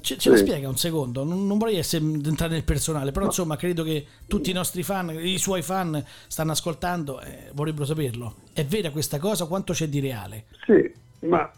Ce, 0.01 0.17
ce 0.17 0.29
la 0.29 0.35
Sì. 0.35 0.43
spiega 0.43 0.67
un 0.67 0.77
secondo? 0.77 1.23
Non, 1.23 1.47
non 1.47 1.57
vorrei 1.57 1.77
essere, 1.77 2.03
entrare 2.03 2.51
nel 2.51 2.65
personale, 2.65 3.13
però 3.13 3.23
insomma 3.27 3.55
credo 3.55 3.83
che 3.83 4.05
tutti 4.27 4.49
i 4.49 4.53
nostri 4.53 4.83
fan, 4.83 5.17
i 5.25 5.37
suoi 5.37 5.61
fan 5.61 6.03
stanno 6.27 6.51
ascoltando 6.51 7.21
e 7.21 7.51
vorrebbero 7.53 7.85
saperlo. 7.85 8.35
È 8.51 8.65
vera 8.65 8.89
questa 8.89 9.17
cosa? 9.17 9.45
Quanto 9.45 9.71
c'è 9.71 9.87
di 9.87 10.01
reale? 10.01 10.43
Sì, 10.65 10.93
ma, 11.27 11.49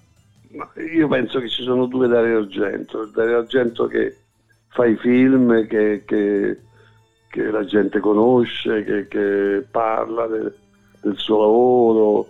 io 0.93 1.07
penso 1.07 1.39
che 1.39 1.49
ci 1.49 1.63
sono 1.63 1.85
due 1.85 2.07
Dario 2.07 2.39
Argento. 2.39 3.01
Il 3.03 3.11
Dario 3.11 3.37
Argento 3.39 3.87
che 3.87 4.15
fa 4.69 4.85
i 4.85 4.95
film, 4.97 5.65
che, 5.67 6.03
che- 6.05 6.57
che 7.29 7.43
la 7.51 7.65
gente 7.65 7.99
conosce, 7.99 8.83
che, 8.83 9.07
che 9.07 9.65
parla 9.69 10.27
de- 10.27 10.53
del 11.01 11.17
suo 11.17 11.39
lavoro. 11.39 12.29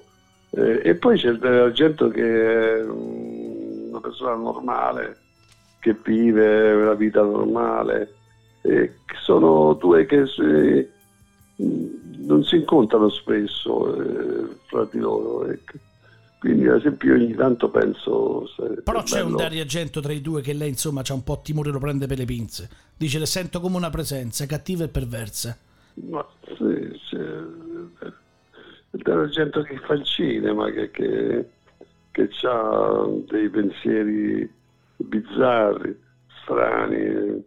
Eh, 0.51 0.81
e 0.89 0.95
poi 0.95 1.17
c'è 1.17 1.29
il 1.29 1.39
Dario 1.39 1.63
Argento 1.65 2.07
che 2.09 2.77
è 2.77 2.81
una 2.83 3.99
persona 3.99 4.35
normale, 4.35 5.17
che 5.79 5.95
vive 6.03 6.73
la 6.73 6.93
vita 6.95 7.21
normale. 7.21 8.13
E 8.63 8.93
sono 9.21 9.73
due 9.73 10.05
che 10.05 10.25
si- 10.25 10.95
non 12.27 12.43
si 12.43 12.57
incontrano 12.57 13.09
spesso 13.09 13.95
eh, 13.95 14.57
fra 14.67 14.85
di 14.91 14.99
loro. 14.99 15.45
ecco. 15.47 15.77
Quindi, 16.39 16.67
ad 16.67 16.77
esempio, 16.77 17.15
io 17.15 17.23
ogni 17.23 17.33
tanto 17.33 17.69
penso. 17.69 18.47
Però 18.83 19.01
c'è 19.01 19.21
un 19.21 19.27
bello- 19.31 19.37
Dario 19.37 19.61
Argento 19.61 20.01
tra 20.01 20.13
i 20.13 20.21
due 20.21 20.41
che 20.41 20.53
lei 20.53 20.69
insomma 20.69 21.01
c'ha 21.01 21.13
un 21.15 21.23
po' 21.23 21.41
timore, 21.43 21.71
lo 21.71 21.79
prende 21.79 22.05
per 22.05 22.17
le 22.19 22.25
pinze. 22.25 22.69
Dice 22.95 23.17
le 23.19 23.25
sento 23.25 23.59
come 23.59 23.77
una 23.77 23.89
presenza 23.89 24.45
cattiva 24.45 24.83
e 24.83 24.87
perversa. 24.87 25.57
Ma 25.95 26.23
sì, 26.45 26.99
sì, 27.09 27.15
eh, 27.15 28.13
della 28.91 29.27
gente 29.29 29.63
che 29.63 29.79
fa 29.79 29.93
il 29.95 30.03
cinema, 30.03 30.69
che, 30.71 30.91
che, 30.91 31.49
che 32.11 32.29
ha 32.43 33.07
dei 33.29 33.49
pensieri 33.49 34.47
bizzarri, 34.97 35.99
strani. 36.43 37.43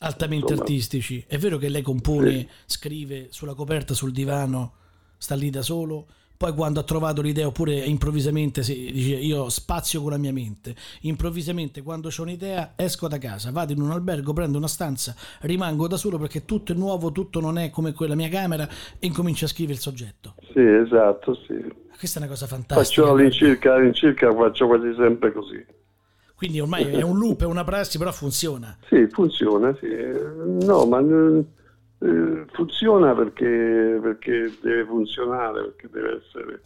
altamente 0.00 0.44
Insomma. 0.52 0.60
artistici. 0.60 1.24
È 1.26 1.38
vero 1.38 1.56
che 1.56 1.68
lei 1.68 1.82
compone, 1.82 2.30
Sì. 2.40 2.48
scrive 2.66 3.28
sulla 3.30 3.54
coperta, 3.54 3.94
sul 3.94 4.10
divano, 4.12 4.72
sta 5.16 5.34
lì 5.36 5.50
da 5.50 5.62
solo. 5.62 6.06
Poi 6.44 6.52
quando 6.52 6.78
ha 6.78 6.82
trovato 6.82 7.22
l'idea, 7.22 7.46
oppure 7.46 7.74
improvvisamente 7.74 8.62
si 8.62 8.90
dice 8.92 9.14
io 9.14 9.48
spazio 9.48 10.02
con 10.02 10.10
la 10.10 10.18
mia 10.18 10.30
mente. 10.30 10.76
Improvvisamente 11.00 11.80
quando 11.80 12.10
ho 12.14 12.22
un'idea 12.22 12.74
esco 12.76 13.08
da 13.08 13.16
casa, 13.16 13.50
vado 13.50 13.72
in 13.72 13.80
un 13.80 13.90
albergo, 13.90 14.34
prendo 14.34 14.58
una 14.58 14.68
stanza, 14.68 15.14
rimango 15.40 15.88
da 15.88 15.96
solo 15.96 16.18
perché 16.18 16.44
tutto 16.44 16.72
è 16.72 16.74
nuovo, 16.74 17.12
tutto 17.12 17.40
non 17.40 17.56
è 17.56 17.70
come 17.70 17.94
quella 17.94 18.14
mia 18.14 18.28
camera 18.28 18.68
e 18.98 19.06
incomincio 19.06 19.46
a 19.46 19.48
scrivere 19.48 19.76
il 19.76 19.80
soggetto. 19.80 20.34
Sì, 20.52 20.60
esatto, 20.60 21.34
sì. 21.46 21.64
Questa 21.96 22.18
è 22.18 22.22
una 22.22 22.30
cosa 22.30 22.46
fantastica. 22.46 22.82
Faccio 22.82 23.10
all'incirca, 23.10 23.74
all'incirca 23.76 24.30
faccio 24.34 24.66
quasi 24.66 24.94
sempre 24.98 25.32
così. 25.32 25.64
Quindi 26.34 26.60
ormai 26.60 26.84
è 26.90 27.00
un 27.00 27.16
loop, 27.16 27.40
è 27.40 27.46
una 27.46 27.64
prassi, 27.64 27.96
però 27.96 28.12
funziona. 28.12 28.76
Sì, 28.90 29.08
funziona, 29.08 29.74
sì. 29.80 29.88
No, 30.66 30.84
ma 30.84 31.00
eh, 32.04 32.44
funziona 32.52 33.14
perché, 33.14 33.98
perché 34.02 34.52
deve 34.60 34.84
funzionare, 34.84 35.62
perché 35.62 35.88
deve 35.90 36.22
essere, 36.22 36.62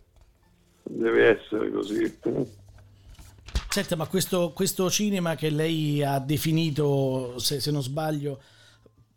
deve 0.82 1.38
essere 1.38 1.70
così. 1.70 2.18
Senta, 3.68 3.96
ma 3.96 4.06
questo, 4.06 4.52
questo 4.52 4.90
cinema 4.90 5.36
che 5.36 5.50
lei 5.50 6.02
ha 6.02 6.18
definito, 6.18 7.38
se, 7.38 7.60
se 7.60 7.70
non 7.70 7.82
sbaglio, 7.82 8.40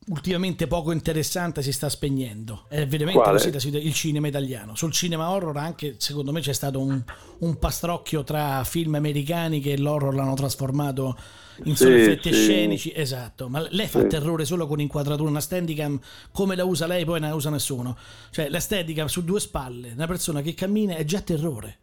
ultimamente 0.07 0.67
poco 0.67 0.91
interessante, 0.91 1.61
si 1.61 1.71
sta 1.71 1.87
spegnendo. 1.89 2.65
È 2.67 2.85
veramente 2.87 3.21
Quale? 3.21 3.51
così 3.51 3.69
il 3.69 3.93
cinema 3.93 4.27
italiano. 4.27 4.75
Sul 4.75 4.91
cinema 4.91 5.29
horror 5.29 5.55
anche, 5.57 5.95
secondo 5.97 6.31
me, 6.31 6.41
c'è 6.41 6.53
stato 6.53 6.79
un, 6.79 7.01
un 7.39 7.57
pastrocchio 7.57 8.23
tra 8.23 8.63
film 8.63 8.95
americani 8.95 9.59
che 9.61 9.77
l'horror 9.77 10.13
l'hanno 10.15 10.33
trasformato 10.33 11.17
in 11.65 11.75
Sì, 11.75 11.85
effetti 11.85 12.33
sì. 12.33 12.41
scenici. 12.41 12.91
Esatto, 12.95 13.47
ma 13.47 13.65
lei 13.69 13.87
fa 13.87 14.01
Sì. 14.01 14.07
terrore 14.07 14.45
solo 14.45 14.67
con 14.67 14.79
inquadratura, 14.81 15.29
una 15.29 15.39
steadicam 15.39 15.99
come 16.31 16.55
la 16.55 16.65
usa 16.65 16.87
lei, 16.87 17.05
poi 17.05 17.19
non 17.19 17.29
la 17.29 17.35
usa 17.35 17.49
nessuno. 17.49 17.95
Cioè 18.31 18.49
la 18.49 18.59
steadicam 18.59 19.07
su 19.07 19.23
due 19.23 19.39
spalle, 19.39 19.91
una 19.93 20.07
persona 20.07 20.41
che 20.41 20.53
cammina 20.55 20.95
è 20.95 21.05
già 21.05 21.21
terrore. 21.21 21.77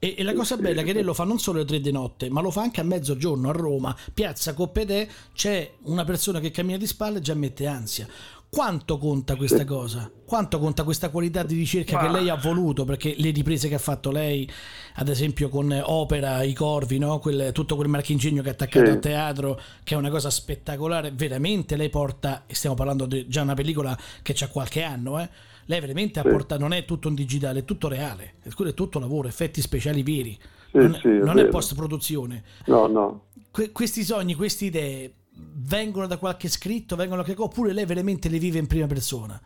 E, 0.00 0.14
e 0.16 0.22
la 0.22 0.32
cosa 0.32 0.56
bella 0.56 0.82
è 0.82 0.84
che 0.84 0.92
lei 0.92 1.02
lo 1.02 1.12
fa 1.14 1.24
non 1.24 1.38
solo 1.40 1.58
alle 1.58 1.66
tre 1.66 1.80
di 1.80 1.90
notte, 1.90 2.30
ma 2.30 2.40
lo 2.40 2.50
fa 2.52 2.62
anche 2.62 2.80
a 2.80 2.84
mezzogiorno 2.84 3.48
a 3.48 3.52
Roma, 3.52 3.96
piazza 4.14 4.54
Coppedè, 4.54 5.08
c'è 5.34 5.72
una 5.82 6.04
persona 6.04 6.38
che 6.38 6.52
cammina 6.52 6.78
di 6.78 6.86
spalle 6.86 7.18
e 7.18 7.20
già 7.20 7.34
mette 7.34 7.66
ansia. 7.66 8.06
Quanto 8.50 8.96
conta 8.96 9.36
questa 9.36 9.66
cosa? 9.66 10.10
Quanto 10.24 10.58
conta 10.58 10.82
questa 10.82 11.10
qualità 11.10 11.42
di 11.42 11.54
ricerca 11.54 11.98
che 11.98 12.08
lei 12.08 12.30
ha 12.30 12.36
voluto? 12.36 12.86
Perché 12.86 13.14
le 13.18 13.30
riprese 13.30 13.68
che 13.68 13.74
ha 13.74 13.78
fatto 13.78 14.10
lei, 14.10 14.48
ad 14.94 15.08
esempio 15.08 15.50
con 15.50 15.70
Opera, 15.84 16.42
I 16.42 16.54
Corvi, 16.54 16.96
no? 16.96 17.18
Quel- 17.18 17.52
tutto 17.52 17.76
quel 17.76 17.88
marchingegno 17.88 18.40
che 18.40 18.48
ha 18.48 18.52
attaccato 18.52 18.86
Sì. 18.86 18.92
a 18.92 18.96
teatro, 18.96 19.60
che 19.84 19.94
è 19.94 19.98
una 19.98 20.08
cosa 20.08 20.30
spettacolare, 20.30 21.10
veramente 21.10 21.76
lei 21.76 21.90
porta, 21.90 22.44
e 22.46 22.54
stiamo 22.54 22.74
parlando 22.74 23.04
di 23.04 23.28
già 23.28 23.42
una 23.42 23.52
pellicola 23.52 23.98
che 24.22 24.34
ha 24.40 24.48
qualche 24.48 24.82
anno, 24.82 25.20
eh? 25.20 25.28
Lei 25.68 25.80
veramente 25.80 26.20
Sì. 26.20 26.26
apporta, 26.26 26.56
non 26.56 26.72
è 26.72 26.84
tutto 26.86 27.08
un 27.08 27.14
digitale, 27.14 27.60
è 27.60 27.64
tutto 27.64 27.88
reale, 27.88 28.36
quello 28.54 28.70
è 28.70 28.74
tutto 28.74 28.98
lavoro, 28.98 29.28
effetti 29.28 29.60
speciali 29.60 30.02
veri, 30.02 30.38
Sì, 30.70 30.78
non, 30.78 30.94
sì, 30.94 31.08
è 31.08 31.18
non 31.18 31.38
è 31.38 31.46
post 31.48 31.74
produzione. 31.74 32.42
No, 32.66 32.86
no. 32.86 33.26
Que- 33.50 33.70
questi 33.70 34.02
sogni, 34.02 34.34
queste 34.34 34.64
idee 34.64 35.12
vengono 35.30 36.06
da 36.06 36.16
qualche 36.16 36.48
scritto, 36.48 36.96
vengono 36.96 37.18
da 37.18 37.24
qualche 37.24 37.40
cosa, 37.40 37.52
oppure 37.52 37.74
lei 37.74 37.84
veramente 37.84 38.30
le 38.30 38.38
vive 38.38 38.58
in 38.58 38.66
prima 38.66 38.86
persona? 38.86 39.38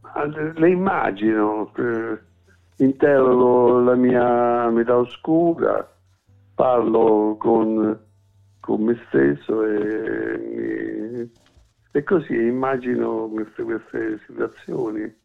Ah, 0.00 0.24
le- 0.24 0.70
immagino, 0.70 1.70
eh, 1.76 2.18
interrogo 2.78 3.80
la 3.80 3.94
mia 3.96 4.70
metà 4.70 4.96
oscura, 4.96 5.86
parlo 6.54 7.36
con, 7.38 8.00
con 8.60 8.82
me 8.82 8.98
stesso 9.08 9.62
e, 9.62 11.28
e 11.90 12.02
così 12.02 12.32
immagino 12.32 13.28
queste, 13.28 13.62
queste 13.62 14.20
situazioni. 14.26 15.24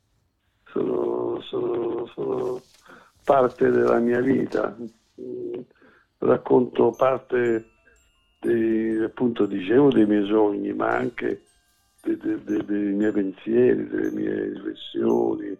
Sono, 0.71 1.41
sono- 1.41 2.05
sono 2.13 2.61
parte 3.23 3.69
della 3.69 3.99
mia 3.99 4.21
vita, 4.21 4.75
racconto 6.19 6.91
parte 6.91 7.65
dei, 8.39 8.97
appunto 9.03 9.45
dicevo 9.45 9.89
dei 9.91 10.05
miei 10.05 10.25
sogni, 10.27 10.73
ma 10.73 10.95
anche 10.95 11.43
de- 12.01 12.17
de- 12.17 12.43
de- 12.43 12.65
dei 12.65 12.93
miei 12.93 13.11
pensieri, 13.11 13.87
delle 13.87 14.11
mie 14.11 14.43
riflessioni, 14.53 15.57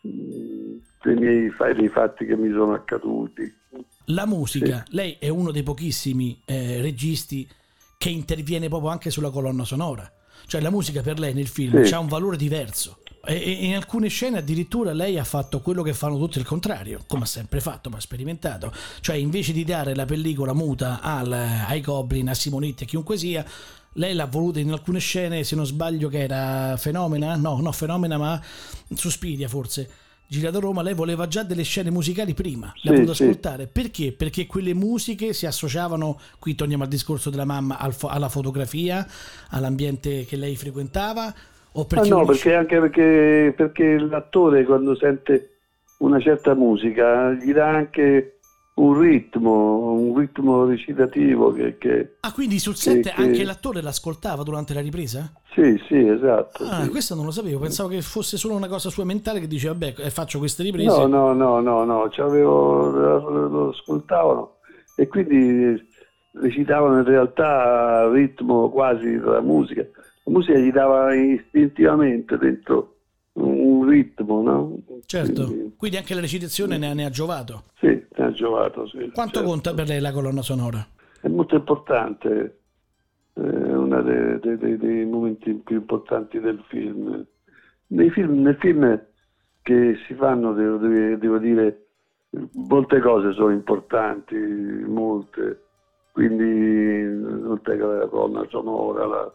dei 0.00 1.14
miei 1.16 1.52
dei 1.74 1.88
fatti 1.88 2.24
che 2.24 2.36
mi 2.36 2.50
sono 2.52 2.72
accaduti. 2.74 3.52
La 4.06 4.26
musica, 4.26 4.84
lei 4.90 5.16
è 5.18 5.28
uno 5.28 5.50
dei 5.50 5.62
pochissimi 5.62 6.40
eh, 6.46 6.80
registi 6.80 7.46
che 7.98 8.08
interviene 8.08 8.68
proprio 8.68 8.90
anche 8.90 9.10
sulla 9.10 9.30
colonna 9.30 9.64
sonora. 9.64 10.10
Cioè 10.46 10.60
la 10.60 10.70
musica 10.70 11.02
per 11.02 11.18
lei 11.18 11.34
nel 11.34 11.48
film 11.48 11.84
Sì. 11.84 11.92
ha 11.94 11.98
un 11.98 12.08
valore 12.08 12.36
diverso. 12.36 12.98
E, 13.24 13.34
e 13.34 13.50
in 13.66 13.74
alcune 13.74 14.08
scene 14.08 14.38
addirittura 14.38 14.92
lei 14.94 15.18
ha 15.18 15.24
fatto 15.24 15.60
quello 15.60 15.82
che 15.82 15.92
fanno 15.92 16.16
tutti 16.18 16.38
il 16.38 16.44
contrario, 16.46 17.02
come 17.06 17.24
ha 17.24 17.26
sempre 17.26 17.60
fatto, 17.60 17.90
ma 17.90 17.96
ha 17.98 18.00
sperimentato. 18.00 18.72
Cioè 19.00 19.16
invece 19.16 19.52
di 19.52 19.64
dare 19.64 19.94
la 19.94 20.04
pellicola 20.06 20.54
muta 20.54 21.00
al- 21.02 21.32
ai 21.32 21.80
Goblin, 21.82 22.28
a 22.30 22.34
Simonetti, 22.34 22.84
a 22.84 22.86
chiunque 22.86 23.18
sia, 23.18 23.44
lei 23.94 24.14
l'ha 24.14 24.26
voluta 24.26 24.60
in 24.60 24.70
alcune 24.70 25.00
scene, 25.00 25.44
se 25.44 25.56
non 25.56 25.66
sbaglio 25.66 26.08
che 26.08 26.20
era 26.22 26.76
Fenomena, 26.78 27.34
no, 27.36 27.60
no 27.60 27.72
Fenomena, 27.72 28.16
ma 28.16 28.40
Suspiria 28.94 29.48
forse. 29.48 29.90
Girato 30.30 30.58
a 30.58 30.60
Roma, 30.60 30.82
lei 30.82 30.92
voleva 30.92 31.26
già 31.26 31.42
delle 31.42 31.62
scene 31.62 31.90
musicali 31.90 32.34
prima, 32.34 32.70
le 32.82 32.90
ha 32.90 32.92
Sì, 32.92 32.92
voluto 32.92 33.14
sì. 33.14 33.22
ascoltare. 33.22 33.66
Perché? 33.66 34.12
Perché 34.12 34.46
quelle 34.46 34.74
musiche 34.74 35.32
si 35.32 35.46
associavano, 35.46 36.20
qui 36.38 36.54
torniamo 36.54 36.82
al 36.82 36.90
discorso 36.90 37.30
della 37.30 37.46
mamma, 37.46 37.78
al 37.78 37.94
fo- 37.94 38.08
alla 38.08 38.28
fotografia, 38.28 39.06
all'ambiente 39.50 40.26
che 40.26 40.36
lei 40.36 40.54
frequentava, 40.54 41.34
o 41.72 41.80
Ah, 41.80 41.84
perché... 41.86 42.08
no, 42.08 42.24
unisce- 42.24 42.50
perché 42.50 42.54
anche 42.54 42.78
perché, 42.80 43.54
perché 43.56 43.98
l'attore 43.98 44.64
quando 44.64 44.94
sente 44.96 45.60
una 45.98 46.20
certa 46.20 46.54
musica 46.54 47.32
gli 47.32 47.52
dà 47.52 47.68
anche 47.68 48.37
un 48.78 48.98
ritmo, 49.00 49.90
un 49.92 50.16
ritmo 50.16 50.64
recitativo 50.64 51.52
che, 51.52 51.76
che- 51.78 52.16
Ah, 52.20 52.32
quindi 52.32 52.58
sul 52.58 52.76
set 52.76 53.02
che- 53.02 53.10
anche 53.10 53.44
l'attore 53.44 53.80
l'ascoltava 53.82 54.42
durante 54.42 54.72
la 54.74 54.80
ripresa? 54.80 55.32
sì, 55.54 55.76
sì, 55.88 55.96
esatto. 56.06 56.62
Ah, 56.62 56.84
sì. 56.84 56.88
questo 56.90 57.14
non 57.16 57.24
lo 57.24 57.30
sapevo, 57.32 57.58
pensavo 57.58 57.88
che 57.88 58.00
fosse 58.02 58.36
solo 58.36 58.54
una 58.54 58.68
cosa 58.68 58.90
sua 58.90 59.04
mentale 59.04 59.40
che 59.40 59.48
diceva, 59.48 59.72
vabbè, 59.74 59.94
eh, 59.98 60.10
faccio 60.10 60.38
queste 60.38 60.62
riprese. 60.62 60.86
No, 60.88 61.06
no, 61.06 61.32
no, 61.32 61.60
no, 61.60 61.84
no, 61.84 62.08
c'avevo, 62.10 62.88
lo, 62.90 63.48
lo 63.48 63.68
ascoltavano 63.70 64.58
e 64.94 65.08
quindi 65.08 65.84
recitavano 66.32 66.98
in 66.98 67.04
realtà 67.04 68.02
al 68.02 68.12
ritmo 68.12 68.70
quasi 68.70 69.10
della 69.10 69.40
musica. 69.40 69.82
La 70.24 70.32
musica 70.32 70.58
gli 70.58 70.70
dava 70.70 71.12
istintivamente 71.14 72.36
dentro 72.38 72.94
un 73.32 73.88
ritmo, 73.88 74.42
no? 74.42 74.76
Certo, 75.06 75.46
Quindi, 75.46 75.74
quindi 75.76 75.96
anche 75.96 76.14
la 76.14 76.20
recitazione 76.20 76.76
ne 76.78 76.90
ha, 76.90 76.92
ne 76.94 77.04
ha 77.04 77.10
giovato. 77.10 77.64
sì, 77.80 78.04
ne 78.18 78.26
ha 78.26 78.30
giovato, 78.32 78.86
sì. 78.88 79.10
Quanto 79.12 79.34
certo. 79.38 79.48
conta 79.48 79.74
per 79.74 79.86
lei 79.88 80.00
la 80.00 80.12
colonna 80.12 80.42
sonora? 80.42 80.86
È 81.20 81.28
molto 81.28 81.54
importante, 81.56 82.58
è 83.32 83.40
uno 83.40 84.02
dei, 84.02 84.38
dei- 84.56 84.76
dei- 84.76 85.04
momenti 85.04 85.52
più 85.54 85.76
importanti 85.76 86.40
del 86.40 86.62
film. 86.68 87.24
Nei 87.88 88.10
film, 88.10 88.42
nel 88.42 88.56
film 88.56 89.00
che 89.62 89.96
si 90.06 90.14
fanno, 90.14 90.52
devo, 90.52 90.76
devo- 90.78 91.38
dire, 91.38 91.86
molte 92.52 93.00
cose 93.00 93.32
sono 93.32 93.50
importanti, 93.52 94.36
molte, 94.36 95.62
quindi 96.12 96.44
che 97.62 97.76
la 97.76 98.06
colonna 98.08 98.44
sonora, 98.48 99.06
la, 99.06 99.32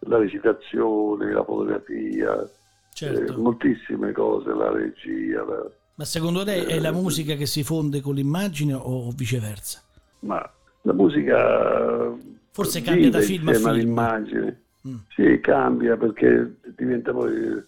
la 0.00 0.16
recitazione, 0.18 1.32
la 1.32 1.44
fotografia, 1.44 2.48
Certo. 2.92 3.32
eh, 3.32 3.36
moltissime 3.36 4.12
cose, 4.12 4.52
la 4.54 4.70
regia, 4.70 5.44
la- 5.44 5.70
Ma 5.96 6.04
secondo 6.04 6.42
lei 6.42 6.64
è 6.64 6.78
la 6.80 6.92
musica 6.92 7.34
che 7.34 7.46
si 7.46 7.62
fonde 7.62 8.00
con 8.00 8.14
l'immagine 8.14 8.72
o 8.74 9.10
viceversa? 9.12 9.82
ma 10.24 10.50
la 10.82 10.92
musica 10.92 12.12
Forse 12.50 12.82
cambia 12.82 13.10
da 13.10 13.20
film 13.20 13.48
a 13.48 13.52
film. 13.52 13.66
all'immagine. 13.66 14.60
Mm. 14.86 14.96
Sì, 15.14 15.40
cambia 15.40 15.96
perché 15.96 16.56
diventa 16.76 17.12
poi 17.12 17.62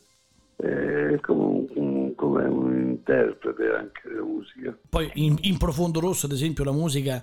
eh, 0.57 1.19
come, 1.23 1.67
un, 1.75 2.15
come 2.15 2.45
un 2.45 2.75
interprete 2.75 3.75
anche 3.75 4.09
della 4.09 4.23
musica. 4.23 4.77
Poi 4.89 5.11
in, 5.15 5.37
in 5.43 5.57
Profondo 5.59 6.01
Rosso, 6.01 6.27
ad 6.27 6.33
esempio, 6.33 6.65
la 6.65 6.73
musica 6.73 7.23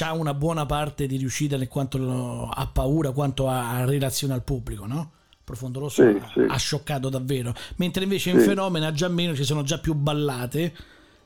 ha 0.00 0.12
una 0.12 0.34
buona 0.34 0.66
parte 0.66 1.06
di 1.06 1.16
riuscita 1.16 1.56
nel 1.56 1.68
quanto 1.68 2.48
ha 2.48 2.66
paura, 2.72 3.12
quanto 3.12 3.48
ha 3.48 3.84
relazione 3.84 4.34
al 4.34 4.44
pubblico, 4.44 4.86
no? 4.86 5.12
Profondo 5.48 5.80
Rosso 5.80 6.02
Sì, 6.02 6.18
ha, 6.18 6.30
sì. 6.34 6.40
ha 6.46 6.56
scioccato 6.58 7.08
davvero. 7.08 7.54
Mentre 7.76 8.02
invece 8.02 8.28
in 8.28 8.38
Sì. 8.40 8.44
Fenomena 8.44 8.92
già 8.92 9.08
meno 9.08 9.34
ci 9.34 9.44
sono 9.44 9.62
già 9.62 9.78
più 9.78 9.94
ballate 9.94 10.74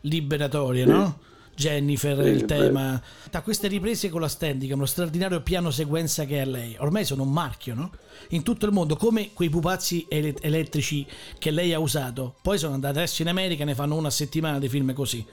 liberatorie, 0.02 0.84
no? 0.84 1.18
Jennifer, 1.56 2.16
Sì, 2.22 2.28
il 2.30 2.38
beh. 2.38 2.46
tema. 2.46 3.02
Da 3.30 3.42
queste 3.42 3.66
riprese 3.66 4.08
con 4.10 4.20
la 4.20 4.28
Steadicam, 4.28 4.78
lo 4.78 4.86
straordinario 4.86 5.40
piano 5.42 5.70
sequenza 5.72 6.24
che 6.24 6.40
è 6.40 6.44
lei, 6.44 6.76
ormai 6.78 7.04
sono 7.04 7.24
un 7.24 7.32
marchio, 7.32 7.74
no? 7.74 7.90
In 8.30 8.42
tutto 8.44 8.64
il 8.66 8.72
mondo, 8.72 8.94
come 8.96 9.32
quei 9.32 9.50
pupazzi 9.50 10.06
ele- 10.08 10.36
elettrici 10.40 11.04
che 11.38 11.50
lei 11.50 11.72
ha 11.74 11.80
usato. 11.80 12.36
Poi 12.42 12.58
sono 12.58 12.74
andati 12.74 12.98
adesso 12.98 13.22
in 13.22 13.28
America, 13.28 13.64
ne 13.64 13.74
fanno 13.74 13.96
una 13.96 14.10
settimana 14.10 14.60
di 14.60 14.68
film 14.68 14.92
così. 14.94 15.24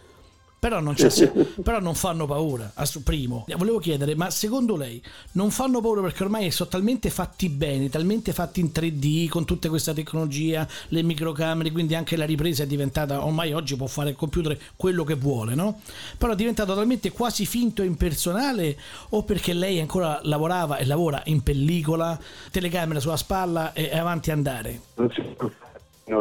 Però 0.59 0.81
non, 0.81 0.93
c'è, 0.93 1.31
però 1.63 1.79
non 1.79 1.95
fanno 1.95 2.25
paura, 2.25 2.71
ass- 2.73 2.99
primo. 2.99 3.45
Volevo 3.55 3.79
chiedere, 3.79 4.13
ma 4.13 4.29
secondo 4.29 4.75
lei 4.75 5.01
non 5.33 5.51
fanno 5.51 5.79
paura 5.79 6.01
perché 6.01 6.23
ormai 6.23 6.51
sono 6.51 6.69
talmente 6.69 7.09
fatti 7.09 7.47
bene, 7.47 7.87
talmente 7.89 8.33
fatti 8.33 8.59
in 8.59 8.71
3D 8.73 9.29
con 9.29 9.45
tutta 9.45 9.69
questa 9.69 9.93
tecnologia, 9.93 10.67
le 10.89 11.01
microcamere, 11.01 11.71
quindi 11.71 11.95
anche 11.95 12.17
la 12.17 12.25
ripresa 12.25 12.63
è 12.63 12.67
diventata, 12.67 13.23
ormai 13.23 13.53
oggi 13.53 13.77
può 13.77 13.87
fare 13.87 14.09
il 14.09 14.15
computer 14.17 14.57
quello 14.75 15.05
che 15.05 15.15
vuole, 15.15 15.55
no? 15.55 15.79
Però 16.17 16.33
è 16.33 16.35
diventato 16.35 16.75
talmente 16.75 17.11
quasi 17.11 17.45
finto 17.45 17.81
e 17.81 17.85
impersonale 17.85 18.77
o 19.11 19.23
perché 19.23 19.53
lei 19.53 19.79
ancora 19.79 20.19
lavorava 20.23 20.75
e 20.75 20.85
lavora 20.85 21.21
in 21.27 21.41
pellicola, 21.41 22.19
telecamera 22.51 22.99
sulla 22.99 23.15
spalla 23.15 23.71
e, 23.71 23.89
e 23.91 23.97
avanti 23.97 24.29
andare? 24.29 24.81
Non 24.95 25.09
si 25.11 25.21
può 25.37 25.49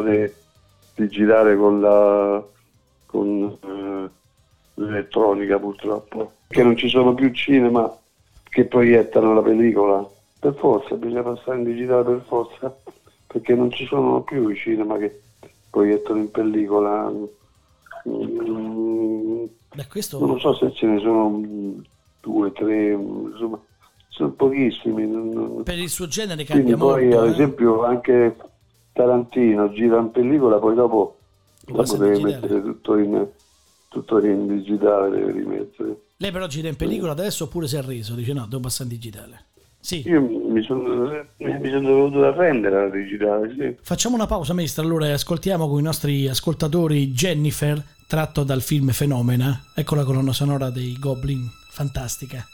di, 0.01 0.31
di 0.95 1.07
girare 1.09 1.57
con 1.57 1.81
la 1.81 2.41
con 3.09 3.57
eh, 3.63 4.09
l'elettronica 4.79 5.59
purtroppo, 5.59 6.31
che 6.47 6.63
non 6.63 6.75
ci 6.77 6.87
sono 6.87 7.13
più 7.13 7.31
cinema 7.31 7.93
che 8.43 8.65
proiettano 8.65 9.33
la 9.33 9.41
pellicola. 9.41 10.07
Per 10.39 10.53
forza, 10.55 10.95
bisogna 10.95 11.21
passare 11.21 11.57
in 11.57 11.63
digitale 11.65 12.03
per 12.03 12.23
forza, 12.25 12.75
perché 13.27 13.53
non 13.55 13.71
ci 13.71 13.85
sono 13.85 14.21
più 14.21 14.47
i 14.47 14.55
cinema 14.55 14.97
che 14.97 15.21
proiettano 15.69 16.19
in 16.19 16.31
pellicola. 16.31 17.11
Mm, 18.07 19.43
Beh, 19.75 19.87
questo... 19.89 20.25
non 20.25 20.39
so 20.39 20.53
se 20.53 20.71
ce 20.71 20.87
ne 20.87 20.99
sono 20.99 21.41
due, 22.21 22.51
tre, 22.53 22.95
mm, 22.95 23.31
insomma, 23.31 23.59
sono 24.07 24.31
pochissimi. 24.31 25.61
Per 25.63 25.77
il 25.77 25.89
suo 25.89 26.07
genere 26.07 26.45
quindi 26.45 26.71
cambia 26.71 26.77
poi 26.77 27.03
molto. 27.07 27.19
ad 27.19 27.27
eh? 27.27 27.31
esempio 27.31 27.83
anche 27.83 28.35
Tarantino 28.93 29.71
gira 29.71 29.99
in 29.99 30.11
pellicola, 30.11 30.57
poi 30.57 30.73
dopo, 30.73 31.17
dopo 31.65 31.97
deve 31.97 32.21
mettere 32.21 32.61
tutto 32.61 32.95
in, 32.95 33.27
tutto 33.89 34.19
in 34.19 34.47
digitale, 34.47 35.09
deve 35.09 35.31
rimettere. 35.33 36.01
Lei 36.17 36.31
però 36.31 36.47
gira 36.47 36.69
in 36.69 36.75
pellicola 36.75 37.11
adesso 37.11 37.45
oppure 37.45 37.67
si 37.67 37.75
è 37.75 37.79
arreso? 37.79 38.15
Dice 38.15 38.33
no, 38.33 38.45
devo 38.47 38.61
passare 38.61 38.89
in 38.89 38.95
digitale. 38.95 39.43
Sì. 39.81 40.07
Io 40.07 40.21
mi 40.21 40.61
sono, 40.63 41.25
mi 41.37 41.69
sono 41.69 41.87
dovuto 41.87 42.23
arrendere 42.23 42.77
alla 42.77 42.89
digitale, 42.89 43.53
sì. 43.57 43.75
Facciamo 43.81 44.15
una 44.15 44.27
pausa, 44.27 44.53
maestra. 44.53 44.83
Allora 44.83 45.11
ascoltiamo 45.11 45.67
con 45.67 45.79
i 45.79 45.83
nostri 45.83 46.27
ascoltatori 46.27 47.11
Jennifer 47.11 47.81
tratto 48.07 48.43
dal 48.43 48.61
film 48.61 48.89
Fenomena. 48.89 49.65
Ecco 49.73 49.95
la 49.95 50.03
colonna 50.03 50.33
sonora 50.33 50.69
dei 50.69 50.97
Goblin, 50.99 51.49
fantastica. 51.69 52.45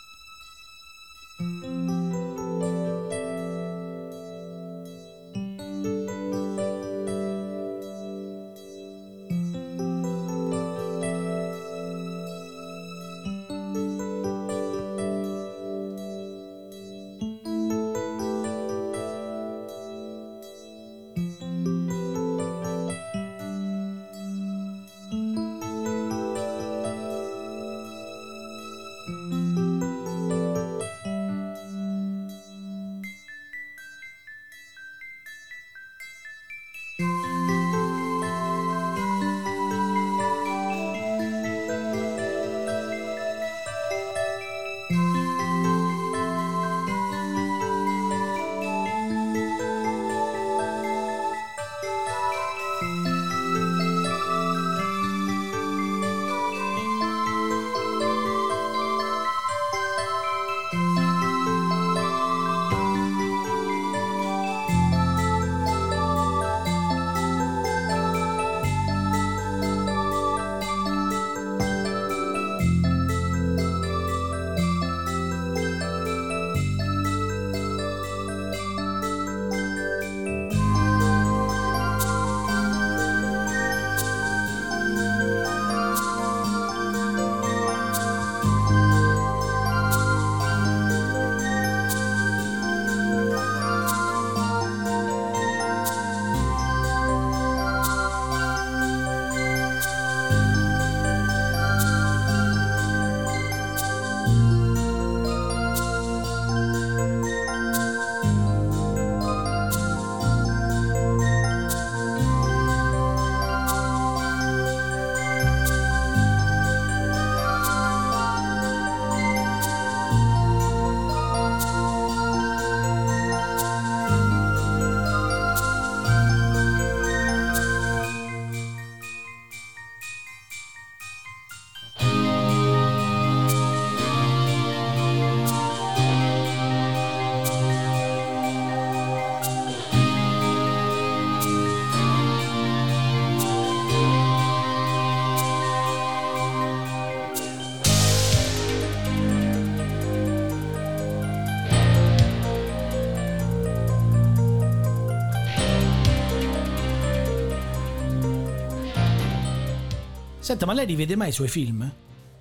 Senta, 160.46 160.68
ma 160.68 160.74
lei 160.74 160.86
rivede 160.86 161.16
mai 161.16 161.30
i 161.30 161.32
suoi 161.32 161.48
film? 161.48 161.92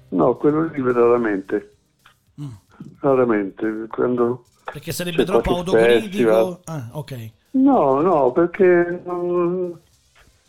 No, 0.09 0.37
quello 0.37 0.65
lì 0.65 0.83
vedo 0.83 1.07
raramente. 1.07 1.77
Mm. 2.39 2.51
Raramente, 3.01 3.87
quando... 3.89 4.45
Perché 4.63 4.93
sarebbe 4.93 5.25
troppo 5.25 5.57
autocritico? 5.57 6.61
Ah, 6.65 6.91
ok. 6.93 7.31
No, 7.53 8.03
no, 8.03 8.31
perché 8.33 9.01
non, 9.07 9.81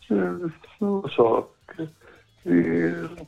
non 0.07 0.53
lo 0.79 1.07
so. 1.07 1.55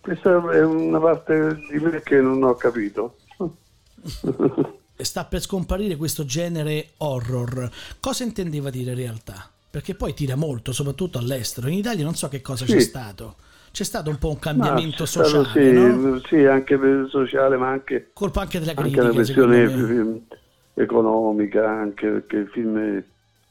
Questa 0.01 0.51
è 0.51 0.61
una 0.65 0.99
parte 0.99 1.61
di 1.71 1.79
me 1.79 2.01
che 2.01 2.19
non 2.19 2.43
ho 2.43 2.55
capito. 2.55 3.15
Sta 4.97 5.23
per 5.23 5.39
scomparire 5.39 5.95
questo 5.95 6.25
genere 6.25 6.89
horror. 6.97 7.71
Cosa 8.01 8.25
intendeva 8.25 8.69
dire 8.69 8.91
in 8.91 8.97
realtà? 8.97 9.49
Perché 9.69 9.95
poi 9.95 10.13
tira 10.13 10.35
molto, 10.35 10.73
soprattutto 10.73 11.17
all'estero. 11.17 11.69
In 11.69 11.77
Italia 11.77 12.03
non 12.03 12.15
so 12.15 12.27
che 12.27 12.41
cosa 12.41 12.65
sì. 12.65 12.73
c'è 12.73 12.81
stato 12.81 13.45
c'è 13.77 13.83
stato 13.83 14.09
un 14.09 14.17
po' 14.17 14.29
un 14.29 14.39
cambiamento 14.39 15.05
sociale. 15.05 15.49
Sì, 15.49 15.71
no? 15.71 16.19
sì, 16.25 16.45
anche 16.45 16.79
sociale, 17.09 17.57
ma 17.57 17.69
anche, 17.69 18.09
colpa 18.11 18.41
anche 18.41 18.57
della 18.57 18.73
critica. 18.73 19.01
Anche 19.01 19.11
la 19.11 19.23
questione 19.23 20.21
economica, 20.73 21.69
anche 21.69 22.09
perché 22.09 22.37
i 22.37 22.47
film 22.47 23.03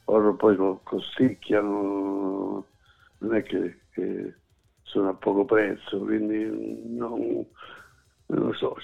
horror 0.03 0.35
poi 0.35 0.57
costicchiano, 0.83 2.65
non 3.19 3.35
è 3.35 3.43
che, 3.43 3.77
che, 3.93 4.33
sono 4.83 5.07
a 5.07 5.13
poco 5.13 5.45
prezzo, 5.45 5.97
quindi 5.99 6.43
non, 6.93 7.45
non 8.25 8.47
lo 8.47 8.53
so. 8.53 8.75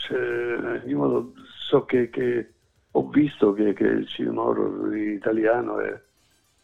Modo, 0.86 1.34
so 1.68 1.84
che, 1.84 2.10
che, 2.10 2.54
ho 2.92 3.10
visto 3.10 3.52
che, 3.52 3.74
che 3.74 3.84
il 3.84 4.08
cinema 4.08 4.44
horror 4.44 4.96
italiano 4.96 5.82
è 5.82 6.02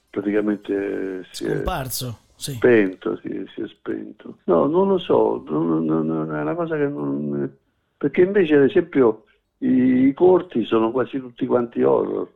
praticamente 0.10 1.28
scomparso 1.32 2.28
sì. 2.40 2.54
spento, 2.54 3.20
si, 3.22 3.46
si, 3.54 3.62
è 3.62 3.68
spento. 3.68 4.38
No, 4.46 4.66
non 4.66 4.88
lo 4.88 4.98
so, 4.98 5.44
non, 5.46 5.84
non, 5.84 6.34
è 6.34 6.42
una 6.42 6.56
cosa 6.56 6.78
che 6.78 6.88
non... 6.88 7.54
Perché 7.98 8.22
invece, 8.22 8.56
ad 8.56 8.64
esempio, 8.64 9.26
i, 9.58 10.08
i 10.08 10.14
corti 10.14 10.64
sono 10.64 10.92
quasi 10.92 11.20
tutti 11.20 11.46
quanti 11.46 11.84
horror. 11.84 12.32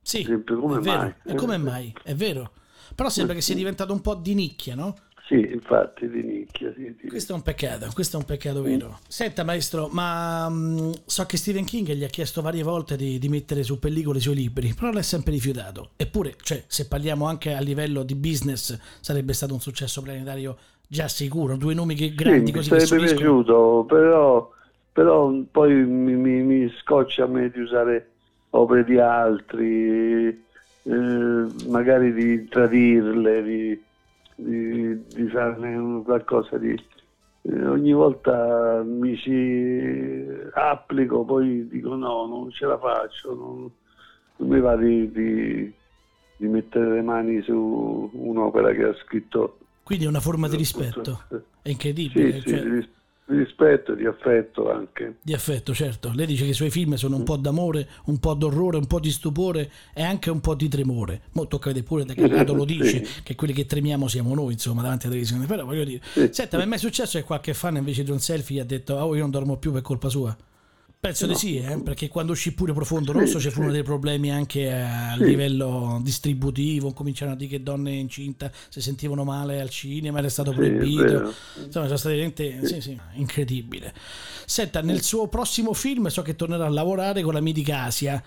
Sì, 0.00 0.20
esempio, 0.20 0.60
come 0.60 0.80
mai? 0.80 1.12
E 1.24 1.34
come 1.34 1.56
mai? 1.56 1.92
È 2.04 2.14
vero. 2.14 2.52
Però 2.94 3.08
sembra 3.08 3.34
che 3.34 3.40
sia 3.40 3.56
diventato 3.56 3.92
un 3.92 4.00
po' 4.00 4.14
di 4.14 4.34
nicchia, 4.34 4.76
no? 4.76 4.94
Sì, 5.32 5.50
infatti 5.50 6.10
di 6.10 6.22
nicchia. 6.22 6.70
Sì, 6.76 6.94
sì. 7.00 7.06
Questo 7.06 7.32
è 7.32 7.34
un 7.34 7.40
peccato, 7.40 7.88
questo 7.94 8.18
è 8.18 8.20
un 8.20 8.26
peccato 8.26 8.60
vero. 8.60 8.88
Mm. 8.88 9.04
Senta 9.08 9.44
maestro, 9.44 9.88
ma 9.90 10.46
um, 10.46 10.92
so 11.06 11.24
che 11.24 11.38
Stephen 11.38 11.64
King 11.64 11.90
gli 11.92 12.04
ha 12.04 12.08
chiesto 12.08 12.42
varie 12.42 12.62
volte 12.62 12.96
di, 12.96 13.18
di, 13.18 13.28
mettere 13.30 13.62
su 13.62 13.78
pellicola 13.78 14.18
i 14.18 14.20
suoi 14.20 14.34
libri, 14.34 14.74
però 14.78 14.92
l'ha 14.92 15.00
sempre 15.00 15.32
rifiutato. 15.32 15.90
Eppure, 15.96 16.34
cioè, 16.42 16.62
se 16.66 16.86
parliamo 16.86 17.26
anche 17.26 17.54
a 17.54 17.60
livello 17.60 18.02
di 18.02 18.14
business, 18.14 18.78
sarebbe 19.00 19.32
stato 19.32 19.54
un 19.54 19.60
successo 19.60 20.02
planetario 20.02 20.58
già 20.86 21.08
sicuro. 21.08 21.56
Due 21.56 21.72
nomi 21.72 21.94
che 21.94 22.14
grandi 22.14 22.50
sì, 22.50 22.52
così 22.52 22.72
mi 22.74 22.80
sarebbe 22.80 23.06
piaciuto, 23.06 23.86
però, 23.88 24.50
però 24.92 25.32
poi 25.50 25.72
mi, 25.72 26.14
mi, 26.14 26.42
mi, 26.42 26.74
scoccia 26.82 27.24
a 27.24 27.26
me 27.26 27.48
di 27.48 27.60
usare 27.60 28.10
opere 28.50 28.84
di 28.84 28.98
altri, 28.98 30.26
eh, 30.26 31.46
magari 31.68 32.12
di 32.12 32.46
tradirle, 32.48 33.42
di 33.42 33.82
di, 34.36 35.04
di 35.06 35.28
farne 35.28 36.02
qualcosa 36.02 36.58
di... 36.58 36.74
Eh, 37.44 37.66
ogni 37.66 37.92
volta 37.92 38.82
mi 38.84 39.16
ci 39.16 40.24
applico, 40.54 41.24
poi 41.24 41.66
dico 41.68 41.96
no, 41.96 42.26
non 42.26 42.50
ce 42.50 42.66
la 42.66 42.78
faccio, 42.78 43.34
non, 43.34 43.70
non 44.36 44.48
mi 44.48 44.60
va 44.60 44.76
di, 44.76 45.10
di, 45.10 45.72
di, 46.36 46.46
mettere 46.46 46.94
le 46.94 47.02
mani 47.02 47.42
su 47.42 48.10
un'opera 48.12 48.72
che 48.72 48.84
ha 48.84 48.94
scritto. 49.04 49.58
Quindi 49.82 50.04
è 50.04 50.08
una 50.08 50.20
forma 50.20 50.48
di 50.48 50.56
rispetto, 50.56 51.24
è 51.62 51.68
incredibile. 51.68 52.40
Sì, 52.40 52.48
cioè... 52.48 52.60
sì, 52.60 52.88
di 53.32 53.38
rispetto 53.38 53.92
e 53.92 53.96
di 53.96 54.06
affetto 54.06 54.70
anche. 54.70 55.16
Di 55.22 55.32
affetto, 55.32 55.74
certo. 55.74 56.12
Lei 56.14 56.26
dice 56.26 56.44
che 56.44 56.50
i 56.50 56.54
suoi 56.54 56.70
film 56.70 56.94
sono 56.94 57.16
un 57.16 57.24
po' 57.24 57.36
d'amore, 57.36 57.88
un 58.06 58.18
po' 58.18 58.34
d'orrore, 58.34 58.76
un 58.76 58.86
po' 58.86 59.00
di 59.00 59.10
stupore 59.10 59.70
e 59.94 60.02
anche 60.02 60.30
un 60.30 60.40
po' 60.40 60.54
di 60.54 60.68
tremore. 60.68 61.22
Mo 61.32 61.46
tocca 61.46 61.68
vedere 61.68 61.84
pure 61.84 62.04
da 62.04 62.14
che 62.14 62.26
lato 62.28 62.54
lo 62.54 62.64
dice, 62.64 63.04
sì. 63.04 63.22
che 63.22 63.34
quelli 63.34 63.52
che 63.52 63.66
tremiamo 63.66 64.08
siamo 64.08 64.34
noi, 64.34 64.52
insomma, 64.52 64.82
davanti 64.82 65.06
alla 65.06 65.14
televisione. 65.14 65.46
Però 65.46 65.64
voglio 65.64 65.84
dire, 65.84 66.00
sì. 66.12 66.28
senta, 66.30 66.56
mi 66.56 66.64
è 66.64 66.66
mai 66.66 66.78
successo 66.78 67.18
che 67.18 67.24
qualche 67.24 67.54
fan 67.54 67.76
invece 67.76 68.04
di 68.04 68.10
un 68.10 68.20
selfie 68.20 68.60
ha 68.60 68.64
detto 68.64 68.94
"Oh, 68.94 69.14
io 69.14 69.22
non 69.22 69.30
dormo 69.30 69.56
più 69.56 69.72
per 69.72 69.82
colpa 69.82 70.08
sua"? 70.08 70.36
Penso 71.04 71.26
no. 71.26 71.32
di 71.32 71.38
sì, 71.40 71.58
eh? 71.58 71.82
perché 71.82 72.06
quando 72.06 72.30
uscì 72.30 72.52
pure 72.52 72.72
Profondo 72.72 73.10
Rosso 73.10 73.40
sì, 73.40 73.48
ci 73.48 73.50
furono 73.50 73.72
sì. 73.72 73.78
dei 73.78 73.84
problemi 73.84 74.30
anche 74.30 74.72
a 74.72 75.14
sì. 75.16 75.24
livello 75.24 75.98
distributivo, 76.00 76.92
cominciarono 76.92 77.34
a 77.34 77.38
dire 77.40 77.50
che 77.50 77.62
donne 77.64 77.90
incinta 77.90 78.52
si 78.68 78.80
sentivano 78.80 79.24
male 79.24 79.60
al 79.60 79.68
cinema, 79.68 80.20
era 80.20 80.28
stato 80.28 80.52
proibito. 80.52 81.34
Insomma, 81.64 81.86
sono 81.86 81.96
state 81.96 82.14
veramente 82.14 82.60
incredibile. 83.14 83.92
Senta, 84.46 84.80
nel 84.80 85.02
suo 85.02 85.26
prossimo 85.26 85.72
film 85.72 86.06
so 86.06 86.22
che 86.22 86.36
tornerà 86.36 86.66
a 86.66 86.70
lavorare 86.70 87.22
con 87.22 87.34
la 87.34 87.40
mitica 87.40 87.82
Asia 87.82 88.22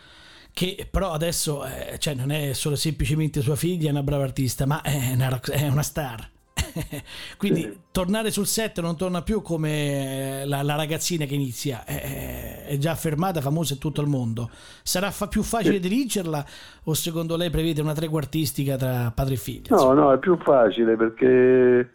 che 0.51 0.85
però 0.91 1.13
adesso 1.13 1.63
eh, 1.65 1.97
cioè 1.97 2.13
non 2.13 2.29
è 2.29 2.51
solo 2.51 2.75
semplicemente 2.75 3.39
sua 3.39 3.55
figlia, 3.55 3.87
è 3.87 3.91
una 3.91 4.03
brava 4.03 4.25
artista, 4.25 4.65
ma 4.65 4.81
è 4.81 5.13
una, 5.13 5.39
è 5.39 5.67
una 5.69 5.81
star. 5.81 6.29
Quindi 7.37 7.61
sì. 7.61 7.77
tornare 7.91 8.31
sul 8.31 8.45
set 8.45 8.79
non 8.81 8.97
torna 8.97 9.21
più 9.21 9.41
come 9.41 10.43
la, 10.45 10.61
la 10.61 10.75
ragazzina 10.75 11.25
che 11.25 11.35
inizia, 11.35 11.85
è, 11.85 12.65
è, 12.65 12.77
già 12.77 12.91
affermata, 12.91 13.41
famosa 13.41 13.73
in 13.73 13.79
tutto 13.79 14.01
il 14.01 14.07
mondo. 14.07 14.49
Sarà 14.83 15.11
fa 15.11 15.27
più 15.27 15.41
facile 15.43 15.75
sì. 15.75 15.79
dirigerla 15.79 16.45
o 16.83 16.93
secondo 16.93 17.35
lei 17.35 17.49
prevede 17.49 17.81
una 17.81 17.93
trequartistica 17.93 18.75
tra 18.75 19.11
padre 19.13 19.35
e 19.35 19.37
figlia? 19.37 19.75
No, 19.75 19.93
no, 19.93 20.11
è 20.11 20.19
più 20.19 20.37
facile 20.37 20.95
perché 20.95 21.91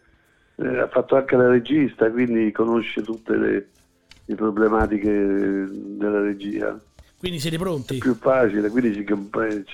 eh, 0.55 0.79
ha 0.79 0.87
fatto 0.87 1.15
anche 1.15 1.35
la 1.35 1.47
regista, 1.47 2.09
quindi 2.09 2.51
conosce 2.51 3.01
tutte 3.01 3.35
le, 3.35 3.67
le 4.25 4.35
problematiche 4.35 5.09
della 5.09 6.21
regia. 6.21 6.79
Quindi 7.17 7.39
siete 7.39 7.57
pronti? 7.57 7.97
È 7.97 7.99
più 7.99 8.15
facile, 8.15 8.69
quindi 8.69 8.95
si 8.95 9.03
comprende 9.03 9.65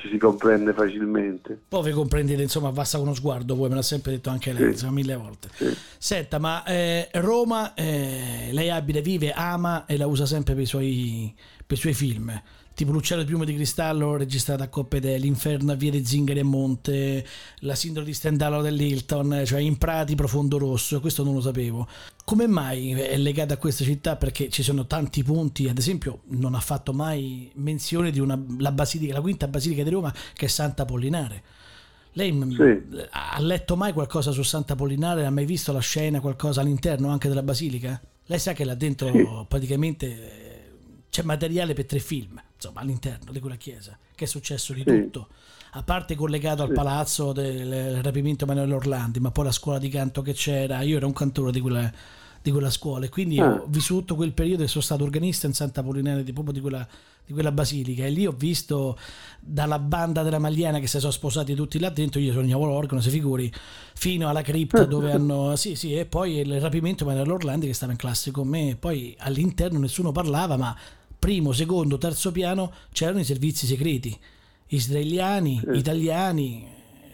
ci 0.00 0.08
si 0.08 0.18
comprende 0.18 0.72
facilmente. 0.72 1.58
Poi 1.68 1.84
vi 1.84 1.90
comprendete, 1.92 2.42
insomma, 2.42 2.72
basta 2.72 2.98
con 2.98 3.06
uno 3.06 3.14
sguardo, 3.14 3.54
voi 3.54 3.68
me 3.68 3.76
l'ha 3.76 3.82
sempre 3.82 4.12
detto 4.12 4.30
anche 4.30 4.52
lei, 4.52 4.64
sì. 4.64 4.70
insomma, 4.70 4.92
mille 4.92 5.16
volte. 5.16 5.48
Sì. 5.54 5.76
Senta, 5.98 6.38
ma 6.38 6.64
eh, 6.64 7.08
Roma, 7.14 7.74
eh, 7.74 8.48
lei 8.50 8.70
abita, 8.70 9.00
vive, 9.00 9.32
ama 9.32 9.86
e 9.86 9.96
la 9.96 10.06
usa 10.06 10.26
sempre 10.26 10.54
per 10.54 10.62
i 10.62 10.66
suoi, 10.66 11.34
per 11.66 11.76
i 11.76 11.80
suoi 11.80 11.94
film 11.94 12.42
tipo 12.80 12.92
L'uccello 12.92 13.20
di 13.20 13.28
piume 13.28 13.44
di 13.44 13.54
cristallo 13.54 14.16
registrato 14.16 14.62
a 14.62 14.68
Coppe 14.68 15.00
de 15.00 15.18
L'Inferno 15.18 15.72
a 15.72 15.74
Via 15.74 15.90
dei 15.90 16.02
Zingari 16.02 16.40
a 16.40 16.44
Monte, 16.46 17.26
La 17.58 17.74
sindrome 17.74 18.06
di 18.06 18.14
Stendhalo 18.14 18.62
dell'Hilton, 18.62 19.42
cioè 19.44 19.60
in 19.60 19.76
Prati 19.76 20.14
Profondo 20.14 20.56
Rosso, 20.56 20.98
questo 20.98 21.22
non 21.22 21.34
lo 21.34 21.42
sapevo. 21.42 21.86
Come 22.24 22.46
mai 22.46 22.92
è 22.92 23.18
legata 23.18 23.52
a 23.52 23.56
questa 23.58 23.84
città? 23.84 24.16
Perché 24.16 24.48
ci 24.48 24.62
sono 24.62 24.86
tanti 24.86 25.22
punti, 25.22 25.68
ad 25.68 25.76
esempio 25.76 26.20
non 26.28 26.54
ha 26.54 26.60
fatto 26.60 26.94
mai 26.94 27.50
menzione 27.56 28.10
di 28.10 28.18
una, 28.18 28.42
la, 28.56 28.72
basilica, 28.72 29.12
la 29.12 29.20
quinta 29.20 29.46
basilica 29.46 29.82
di 29.82 29.90
Roma 29.90 30.10
che 30.32 30.46
è 30.46 30.48
Santa 30.48 30.86
Pollinare. 30.86 31.42
Lei 32.12 32.32
sì. 32.32 32.98
ha 33.10 33.40
letto 33.40 33.76
mai 33.76 33.92
qualcosa 33.92 34.30
su 34.30 34.42
Santa 34.42 34.74
Pollinare? 34.74 35.26
Ha 35.26 35.30
mai 35.30 35.44
visto 35.44 35.70
la 35.72 35.80
scena, 35.80 36.20
qualcosa 36.20 36.62
all'interno 36.62 37.10
anche 37.10 37.28
della 37.28 37.42
basilica? 37.42 38.00
Lei 38.24 38.38
sa 38.38 38.54
che 38.54 38.64
là 38.64 38.74
dentro 38.74 39.10
sì. 39.12 39.26
praticamente 39.46 40.49
c'è 41.10 41.22
materiale 41.22 41.74
per 41.74 41.86
tre 41.86 41.98
film, 41.98 42.40
insomma, 42.54 42.80
all'interno 42.80 43.32
di 43.32 43.40
quella 43.40 43.56
chiesa, 43.56 43.98
che 44.14 44.24
è 44.24 44.28
successo 44.28 44.72
di 44.72 44.84
sì. 44.86 45.02
tutto. 45.02 45.28
A 45.72 45.82
parte 45.82 46.14
collegato 46.14 46.62
sì. 46.62 46.68
al 46.68 46.74
palazzo 46.74 47.32
del 47.32 48.02
rapimento 48.02 48.44
Emanuele 48.44 48.74
Orlandi, 48.74 49.20
ma 49.20 49.30
poi 49.30 49.44
la 49.44 49.52
scuola 49.52 49.78
di 49.78 49.88
canto 49.88 50.22
che 50.22 50.32
c'era, 50.32 50.80
io 50.82 50.96
ero 50.96 51.06
un 51.06 51.12
cantore 51.12 51.52
di 51.52 51.60
quella, 51.60 51.92
di 52.42 52.50
quella 52.50 52.70
scuola 52.70 53.04
e 53.04 53.08
quindi 53.08 53.38
ah. 53.38 53.60
ho 53.62 53.66
vissuto 53.68 54.14
quel 54.14 54.32
periodo 54.32 54.62
e 54.62 54.68
sono 54.68 54.82
stato 54.82 55.04
organista 55.04 55.46
in 55.46 55.52
Santa 55.52 55.82
Polinare 55.82 56.22
di, 56.22 56.32
proprio 56.32 56.54
di 56.54 56.60
quella, 56.60 56.86
di 57.26 57.32
quella 57.32 57.52
basilica 57.52 58.04
e 58.04 58.10
lì 58.10 58.26
ho 58.26 58.32
visto 58.32 58.98
dalla 59.38 59.78
banda 59.78 60.22
della 60.22 60.38
Magliana 60.38 60.78
che 60.78 60.86
si 60.86 60.98
sono 60.98 61.12
sposati 61.12 61.54
tutti 61.54 61.78
là 61.78 61.90
dentro, 61.90 62.18
io 62.18 62.32
sognavo 62.32 62.64
l'organo, 62.64 63.00
si 63.00 63.10
figuri, 63.10 63.52
fino 63.94 64.28
alla 64.28 64.42
cripta 64.42 64.84
dove 64.84 65.10
hanno... 65.12 65.54
Sì, 65.56 65.74
sì, 65.74 65.94
e 65.94 66.06
poi 66.06 66.38
il 66.38 66.60
rapimento 66.60 67.04
Emanuele 67.04 67.32
Orlandi 67.32 67.66
che 67.66 67.74
stava 67.74 67.92
in 67.92 67.98
classe 67.98 68.30
con 68.30 68.48
me, 68.48 68.70
e 68.70 68.76
poi 68.76 69.14
all'interno 69.18 69.78
nessuno 69.78 70.10
parlava, 70.10 70.56
ma 70.56 70.76
primo, 71.20 71.52
secondo, 71.52 71.98
terzo 71.98 72.32
piano 72.32 72.72
c'erano 72.90 73.20
i 73.20 73.24
servizi 73.24 73.66
segreti 73.66 74.18
israeliani, 74.68 75.60
sì. 75.62 75.78
italiani, 75.78 76.66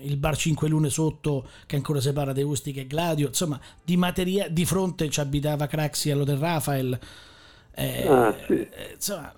il 0.02 0.16
bar 0.16 0.36
5 0.36 0.68
lune 0.68 0.88
sotto 0.88 1.48
che 1.66 1.76
ancora 1.76 2.00
separa 2.00 2.32
De 2.32 2.42
Ustica 2.42 2.80
e 2.80 2.86
Gladio, 2.86 3.28
insomma, 3.28 3.60
di 3.82 3.96
materia 3.96 4.48
di 4.48 4.64
fronte 4.64 5.10
ci 5.10 5.20
abitava 5.20 5.66
Craxi 5.66 6.10
all'Hotel 6.10 6.38
Rafael. 6.38 6.98
Eh, 7.72 8.06
ah, 8.08 8.34
sì. 8.46 8.52
eh, 8.52 8.92
insomma, 8.94 9.34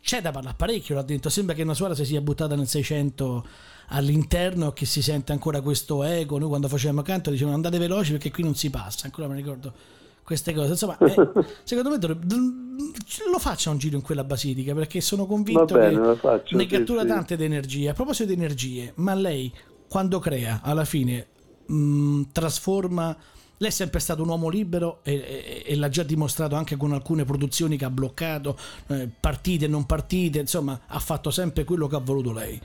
c'è 0.00 0.20
da 0.20 0.30
parlare 0.30 0.56
parecchio 0.56 0.94
là 0.94 1.02
dentro. 1.02 1.30
Sembra 1.30 1.54
che 1.54 1.62
una 1.62 1.74
suora 1.74 1.94
si 1.94 2.04
sia 2.04 2.20
buttata 2.20 2.54
nel 2.54 2.68
600 2.68 3.46
all'interno 3.88 4.72
che 4.72 4.86
si 4.86 5.02
sente 5.02 5.32
ancora 5.32 5.60
questo 5.60 6.02
eco. 6.02 6.38
Noi 6.38 6.48
quando 6.48 6.68
facevamo 6.68 7.02
canto 7.02 7.30
dicevano 7.30 7.56
andate 7.56 7.78
veloci 7.78 8.12
perché 8.12 8.30
qui 8.30 8.42
non 8.42 8.54
si 8.54 8.70
passa. 8.70 9.06
Ancora 9.06 9.28
mi 9.28 9.36
ricordo 9.36 9.72
queste 10.22 10.52
cose. 10.52 10.70
Insomma, 10.70 10.96
eh, 11.00 11.44
secondo 11.62 11.90
me 11.90 11.98
lo 11.98 13.38
faccia 13.38 13.70
un 13.70 13.78
giro 13.78 13.96
in 13.96 14.02
quella 14.02 14.24
basilica 14.24 14.74
perché 14.74 15.00
sono 15.00 15.26
convinto 15.26 15.74
bene, 15.74 16.18
che 16.44 16.54
ne 16.54 16.66
cattura 16.66 17.02
sì, 17.02 17.08
tante 17.08 17.36
di 17.36 17.44
energie. 17.44 17.88
A 17.88 17.94
proposito 17.94 18.28
di 18.28 18.34
energie, 18.34 18.92
ma 18.96 19.14
lei 19.14 19.52
quando 19.88 20.18
crea 20.18 20.60
alla 20.62 20.84
fine 20.84 21.26
mh, 21.66 22.22
trasforma. 22.32 23.16
Lei 23.58 23.70
è 23.70 23.72
sempre 23.72 24.00
stato 24.00 24.22
un 24.22 24.28
uomo 24.28 24.48
libero 24.48 24.98
e, 25.04 25.14
e, 25.14 25.62
e, 25.64 25.76
l'ha 25.76 25.88
già 25.88 26.02
dimostrato 26.02 26.56
anche 26.56 26.76
con 26.76 26.92
alcune 26.92 27.24
produzioni 27.24 27.76
che 27.76 27.84
ha 27.84 27.90
bloccato, 27.90 28.58
eh, 28.88 29.08
partite 29.20 29.66
e 29.66 29.68
non 29.68 29.86
partite, 29.86 30.40
insomma 30.40 30.80
ha 30.84 30.98
fatto 30.98 31.30
sempre 31.30 31.62
quello 31.62 31.86
che 31.86 31.94
ha 31.94 32.00
voluto 32.00 32.32
lei. 32.32 32.60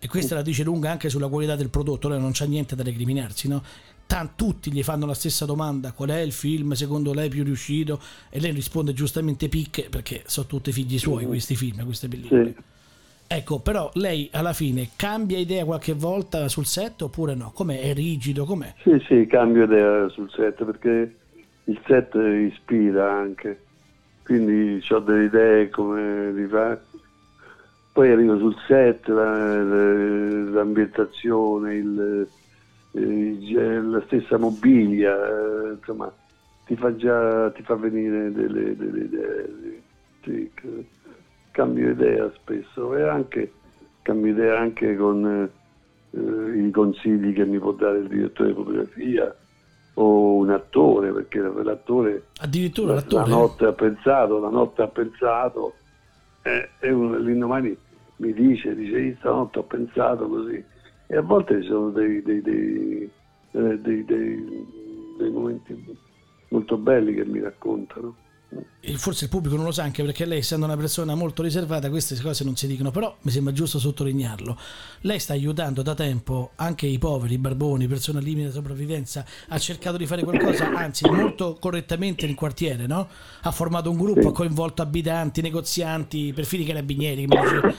E 0.00 0.08
questa 0.08 0.34
la 0.34 0.42
dice 0.42 0.64
lunga 0.64 0.90
anche 0.90 1.08
sulla 1.08 1.28
qualità 1.28 1.54
del 1.54 1.70
prodotto, 1.70 2.08
lei 2.08 2.20
non 2.20 2.32
c'ha 2.34 2.46
niente 2.46 2.74
da 2.74 2.82
recriminarsi, 2.82 3.46
no? 3.46 3.62
Tant- 4.06 4.32
tutti 4.36 4.70
gli 4.70 4.82
fanno 4.82 5.06
la 5.06 5.14
stessa 5.14 5.46
domanda 5.46 5.92
qual 5.92 6.10
è 6.10 6.20
il 6.20 6.32
film 6.32 6.72
secondo 6.72 7.14
lei 7.14 7.30
più 7.30 7.42
riuscito 7.42 8.00
e 8.28 8.38
lei 8.38 8.52
risponde 8.52 8.92
giustamente 8.92 9.48
picche 9.48 9.88
perché 9.88 10.22
sono 10.26 10.46
tutti 10.46 10.72
figli 10.72 10.98
suoi 10.98 11.24
questi 11.24 11.56
film 11.56 11.82
queste 11.84 12.08
pellicole 12.08 12.44
sì. 12.44 12.54
ecco 13.26 13.60
però 13.60 13.90
lei 13.94 14.28
alla 14.32 14.52
fine 14.52 14.90
cambia 14.96 15.38
idea 15.38 15.64
qualche 15.64 15.94
volta 15.94 16.48
sul 16.48 16.66
set 16.66 17.00
oppure 17.02 17.34
no? 17.34 17.50
com'è? 17.54 17.80
è 17.80 17.94
rigido? 17.94 18.44
com'è? 18.44 18.74
sì 18.82 19.02
sì 19.06 19.26
cambio 19.26 19.64
idea 19.64 20.08
sul 20.10 20.30
set 20.30 20.62
perché 20.64 21.16
il 21.64 21.80
set 21.86 22.14
ispira 22.14 23.10
anche 23.10 23.62
quindi 24.22 24.84
ho 24.88 24.98
delle 24.98 25.24
idee 25.24 25.70
come 25.70 26.32
di 26.34 26.46
fare 26.46 26.82
poi 27.94 28.10
arrivo 28.10 28.36
sul 28.38 28.56
set 28.66 29.06
la, 29.06 29.62
l'ambientazione 29.62 31.74
il 31.74 32.26
eh, 32.94 33.80
la 33.80 34.02
stessa 34.06 34.38
mobilia, 34.38 35.14
eh, 35.14 35.72
insomma, 35.72 36.12
ti 36.64 36.76
fa 36.76 36.94
già 36.96 37.50
ti 37.50 37.62
fa 37.62 37.74
venire 37.74 38.32
delle, 38.32 38.76
delle 38.76 39.04
idee. 39.04 39.82
Sì, 40.22 40.50
cambio 41.50 41.90
idea 41.90 42.30
spesso 42.34 42.96
e 42.96 43.02
anche 43.02 43.52
cambio 44.02 44.32
idea 44.32 44.58
anche 44.58 44.96
con 44.96 45.50
eh, 46.10 46.58
i 46.58 46.70
consigli 46.70 47.34
che 47.34 47.44
mi 47.44 47.58
può 47.58 47.72
dare 47.72 47.98
il 47.98 48.08
direttore 48.08 48.48
di 48.48 48.54
fotografia 48.54 49.36
o 49.96 50.34
un 50.36 50.50
attore, 50.50 51.12
perché 51.12 51.40
l'attore 51.40 52.24
addirittura 52.40 52.94
l'attore 52.94 53.28
la 53.28 53.36
notte 53.36 53.66
ha 53.66 53.72
pensato, 53.72 54.40
la 54.40 54.48
notte 54.48 54.82
ha 54.82 54.88
pensato 54.88 55.74
eh, 56.42 56.70
e 56.80 56.92
uno, 56.92 57.16
l'indomani 57.18 57.76
mi 58.16 58.32
dice, 58.32 58.74
dice 58.74 59.16
stanotte 59.18 59.58
ho 59.58 59.62
pensato 59.62 60.26
così 60.28 60.64
e 61.06 61.16
a 61.16 61.22
volte 61.22 61.60
ci 61.60 61.68
sono 61.68 61.90
dei, 61.90 62.22
dei, 62.22 62.40
dei, 62.42 64.04
dei 64.04 65.30
momenti 65.30 65.96
molto 66.48 66.76
belli 66.76 67.14
che 67.14 67.24
mi 67.24 67.40
raccontano. 67.40 68.16
Forse 68.96 69.24
il 69.24 69.30
pubblico 69.30 69.56
non 69.56 69.64
lo 69.64 69.72
sa 69.72 69.82
anche 69.82 70.04
perché 70.04 70.24
lei, 70.24 70.38
essendo 70.38 70.64
una 70.64 70.76
persona 70.76 71.16
molto 71.16 71.42
riservata, 71.42 71.90
queste 71.90 72.16
cose 72.20 72.44
non 72.44 72.54
si 72.54 72.68
dicono, 72.68 72.92
però 72.92 73.16
mi 73.22 73.32
sembra 73.32 73.52
giusto 73.52 73.80
sottolinearlo. 73.80 74.56
Lei 75.00 75.18
sta 75.18 75.32
aiutando 75.32 75.82
da 75.82 75.94
tempo 75.94 76.52
anche 76.56 76.86
i 76.86 76.98
poveri, 76.98 77.34
i 77.34 77.38
barboni, 77.38 77.88
persone 77.88 78.18
al 78.18 78.24
limite 78.24 78.48
di 78.48 78.52
sopravvivenza. 78.52 79.24
Ha 79.48 79.58
cercato 79.58 79.96
di 79.96 80.06
fare 80.06 80.22
qualcosa, 80.22 80.70
anzi, 80.72 81.08
molto 81.10 81.56
correttamente 81.58 82.26
nel 82.26 82.36
quartiere, 82.36 82.86
no? 82.86 83.08
Ha 83.42 83.50
formato 83.50 83.90
un 83.90 83.96
gruppo, 83.96 84.28
ha 84.28 84.32
coinvolto 84.32 84.82
abitanti, 84.82 85.40
negozianti, 85.40 86.32
perfino 86.32 86.62
i 86.62 86.66
carabinieri, 86.66 87.26
come 87.26 87.74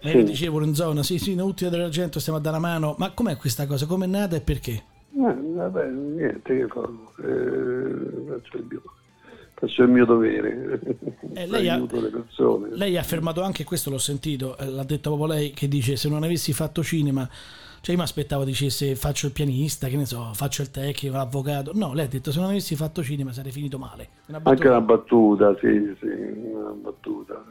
dicevo 0.00 0.18
me 0.18 0.22
lo 0.22 0.28
dicevano 0.30 0.64
in 0.64 0.74
zona, 0.74 1.02
sì 1.02 1.18
sì, 1.18 1.32
in 1.32 1.40
ultima 1.40 1.70
dell'argento 1.70 2.18
stiamo 2.20 2.38
a 2.38 2.42
dare 2.42 2.56
la 2.56 2.62
mano, 2.62 2.94
ma 2.98 3.12
com'è 3.12 3.36
questa 3.36 3.66
cosa? 3.66 3.86
Com'è 3.86 4.06
nata 4.06 4.36
e 4.36 4.40
perché? 4.40 4.72
Eh, 4.72 5.34
vabbè, 5.34 5.88
niente, 5.88 6.56
che 6.56 6.66
fa? 6.68 6.80
Eh, 6.80 8.28
faccio, 8.28 8.56
il 8.56 8.66
mio, 8.68 8.82
faccio, 9.54 9.82
il 9.82 9.88
mio, 9.88 10.04
dovere, 10.04 10.80
eh, 11.34 11.46
lei 11.46 11.68
ha, 11.68 11.76
le 11.78 12.08
persone. 12.08 12.68
Lei 12.72 12.96
ha 12.96 13.00
affermato 13.00 13.42
anche, 13.42 13.64
questo 13.64 13.90
l'ho 13.90 13.98
sentito, 13.98 14.56
eh, 14.56 14.66
l'ha 14.66 14.84
detto 14.84 15.14
proprio 15.14 15.38
lei, 15.38 15.50
che 15.52 15.68
dice 15.68 15.96
se 15.96 16.08
non 16.08 16.22
avessi 16.22 16.52
fatto 16.52 16.82
cinema 16.82 17.28
Cioè 17.80 17.94
io 17.94 17.96
mi 17.96 18.02
aspettavo 18.02 18.44
dicesse 18.44 18.94
faccio 18.94 19.26
il 19.26 19.32
pianista, 19.32 19.88
che 19.88 19.96
ne 19.96 20.04
so, 20.04 20.32
faccio 20.34 20.62
il 20.62 20.70
tecnico, 20.70 21.16
l'avvocato. 21.16 21.72
No, 21.74 21.94
lei 21.94 22.04
ha 22.04 22.08
detto 22.08 22.30
se 22.30 22.38
non 22.38 22.50
avessi 22.50 22.76
fatto 22.76 23.02
cinema 23.02 23.32
sarei 23.32 23.52
finito 23.52 23.78
male. 23.78 24.08
Una 24.26 24.40
Anche 24.42 24.68
una 24.68 24.80
battuta, 24.80 25.56
sì, 25.58 25.96
sì, 25.98 26.06
una 26.06 26.70
battuta. 26.70 27.42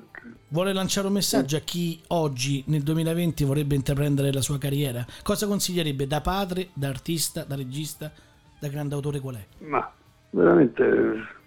Vuole 0.50 0.74
lanciare 0.74 1.08
un 1.08 1.14
messaggio 1.14 1.58
a 1.58 1.60
chi 1.60 2.00
oggi 2.08 2.64
nel 2.68 2.82
2020 2.82 3.44
vorrebbe 3.44 3.76
intraprendere 3.76 4.32
la 4.32 4.42
sua 4.42 4.58
carriera? 4.58 5.06
Cosa 5.24 5.48
consiglierebbe 5.48 6.08
da 6.08 6.22
padre, 6.22 6.70
da 6.74 6.90
artista, 6.90 7.44
da 7.44 7.56
regista, 7.56 8.12
da 8.60 8.68
grande 8.68 8.96
autore 8.96 9.20
qual 9.20 9.36
è? 9.36 9.46
Ma 9.66 9.92
veramente 10.32 11.38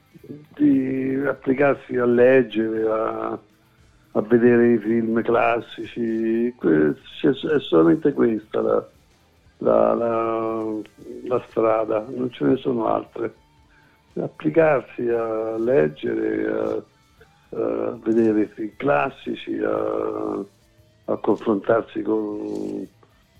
di 0.55 1.21
applicarsi 1.27 1.97
a 1.97 2.05
leggere, 2.05 2.91
a, 2.91 3.39
a 4.13 4.21
vedere 4.21 4.73
i 4.73 4.79
film 4.79 5.23
classici, 5.23 6.49
è 6.49 7.61
solamente 7.61 8.13
questa 8.13 8.61
la, 8.61 8.89
la, 9.59 9.95
la, 9.95 10.65
la, 11.25 11.45
strada, 11.49 12.05
non 12.09 12.31
ce 12.31 12.45
ne 12.45 12.57
sono 12.57 12.87
altre. 12.87 13.35
Applicarsi 14.15 15.09
a 15.09 15.57
leggere, 15.57 16.47
a, 16.47 16.83
a 17.57 17.99
vedere 18.03 18.43
i 18.43 18.47
film 18.47 18.73
classici, 18.77 19.59
a, 19.59 20.45
a 21.07 21.17
confrontarsi 21.17 22.03
con, 22.03 22.87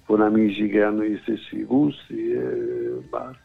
con, 0.07 0.23
amici 0.23 0.69
che 0.69 0.83
hanno 0.83 1.03
gli 1.03 1.19
stessi 1.23 1.65
gusti 1.65 2.31
e 2.31 2.99
basta. 3.11 3.41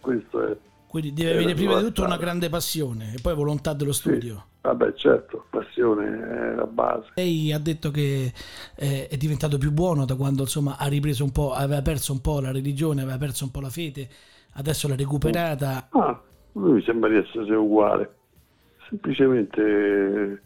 Questo 0.00 0.48
è 0.48 0.56
quindi 0.96 1.12
deve 1.12 1.34
avere 1.34 1.54
prima 1.54 1.76
di 1.76 1.84
tutto 1.84 2.04
una 2.04 2.16
grande 2.16 2.48
passione 2.48 3.12
e 3.14 3.20
poi 3.20 3.34
volontà 3.34 3.74
dello 3.74 3.92
studio. 3.92 4.34
Sì. 4.34 4.54
Vabbè, 4.62 4.94
certo, 4.94 5.44
passione 5.50 6.06
è 6.06 6.54
la 6.54 6.66
base. 6.66 7.10
Lei 7.16 7.52
ha 7.52 7.58
detto 7.58 7.90
che 7.90 8.32
è 8.74 9.14
diventato 9.18 9.58
più 9.58 9.72
buono 9.72 10.06
da 10.06 10.16
quando 10.16 10.42
insomma 10.42 10.76
ha 10.78 10.86
ripreso 10.86 11.22
un 11.22 11.32
po', 11.32 11.52
aveva 11.52 11.82
perso 11.82 12.12
un 12.12 12.20
po' 12.22 12.40
la 12.40 12.50
religione, 12.50 13.02
aveva 13.02 13.18
perso 13.18 13.44
un 13.44 13.50
po' 13.50 13.60
la 13.60 13.68
fede, 13.68 14.08
adesso 14.54 14.88
l'ha 14.88 14.96
recuperata. 14.96 15.88
Ah, 15.90 16.18
lui 16.52 16.72
mi 16.72 16.82
sembra 16.82 17.10
di 17.10 17.16
essere 17.16 17.54
uguale, 17.54 18.14
semplicemente 18.88 20.42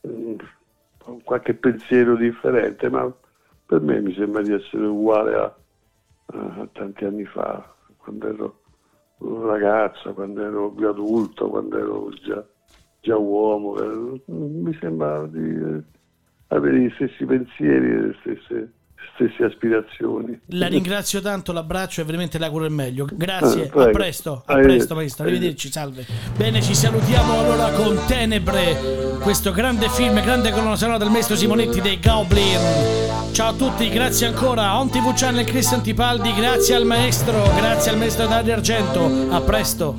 eh, 0.00 0.36
qualche 1.22 1.54
pensiero 1.54 2.16
differente, 2.16 2.90
ma 2.90 3.10
per 3.64 3.80
me 3.80 4.00
mi 4.00 4.12
sembra 4.14 4.42
di 4.42 4.52
essere 4.52 4.84
uguale 4.84 5.34
a, 5.36 5.56
a 6.26 6.68
tanti 6.72 7.04
anni 7.04 7.24
fa, 7.24 7.72
quando 7.96 8.28
ero 8.28 8.58
ragazza, 9.18 10.10
quando 10.12 10.42
ero 10.42 10.70
più 10.70 10.88
adulto, 10.88 11.48
quando 11.48 11.78
ero 11.78 12.10
già, 12.26 12.44
già 13.00 13.16
uomo, 13.16 13.78
eh, 13.80 14.20
mi 14.26 14.76
sembra 14.80 15.26
di 15.26 15.82
avere 16.48 16.80
gli 16.80 16.92
stessi 16.94 17.24
pensieri 17.24 17.86
e 17.86 18.00
le 18.00 18.16
stesse, 18.20 18.72
stesse 19.14 19.44
aspirazioni. 19.44 20.40
La 20.48 20.66
ringrazio 20.66 21.20
tanto, 21.20 21.52
l'abbraccio 21.52 22.00
e 22.00 22.04
veramente 22.04 22.38
le 22.38 22.46
auguro 22.46 22.64
il 22.64 22.72
meglio. 22.72 23.06
Grazie, 23.10 23.70
ah, 23.74 23.82
a 23.84 23.90
presto, 23.90 24.42
a 24.44 24.54
presto 24.58 24.94
maestro, 24.94 25.24
arrivederci, 25.24 25.70
salve. 25.70 26.04
Bene, 26.36 26.62
ci 26.62 26.74
salutiamo 26.74 27.38
allora 27.38 27.70
con 27.70 27.98
Tenebre, 28.06 29.18
questo 29.22 29.52
grande 29.52 29.88
film, 29.88 30.20
grande 30.22 30.50
colonna 30.50 30.76
sonora 30.76 30.98
del 30.98 31.10
maestro 31.10 31.36
Simonetti 31.36 31.80
dei 31.80 31.98
Goblin. 32.00 33.03
Ciao 33.34 33.48
a 33.48 33.52
tutti, 33.52 33.88
grazie 33.88 34.28
ancora. 34.28 34.78
On 34.78 34.88
TV 34.88 35.12
Channel 35.12 35.44
Cristian 35.44 35.82
Tipaldi, 35.82 36.32
grazie 36.34 36.76
al 36.76 36.84
maestro, 36.84 37.42
grazie 37.56 37.90
al 37.90 37.98
maestro 37.98 38.28
Dario 38.28 38.54
Argento. 38.54 39.10
A 39.30 39.40
presto. 39.40 39.96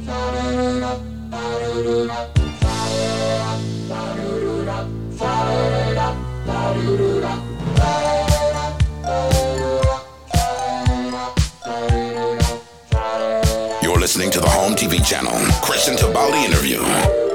You're 13.81 13.99
listening 13.99 14.31
to 14.31 14.39
the 14.39 14.47
Home 14.47 14.75
TV 14.75 15.01
channel. 15.03 15.35
Christian 15.59 15.97
Tibaldi 15.97 16.45
interview. 16.45 17.34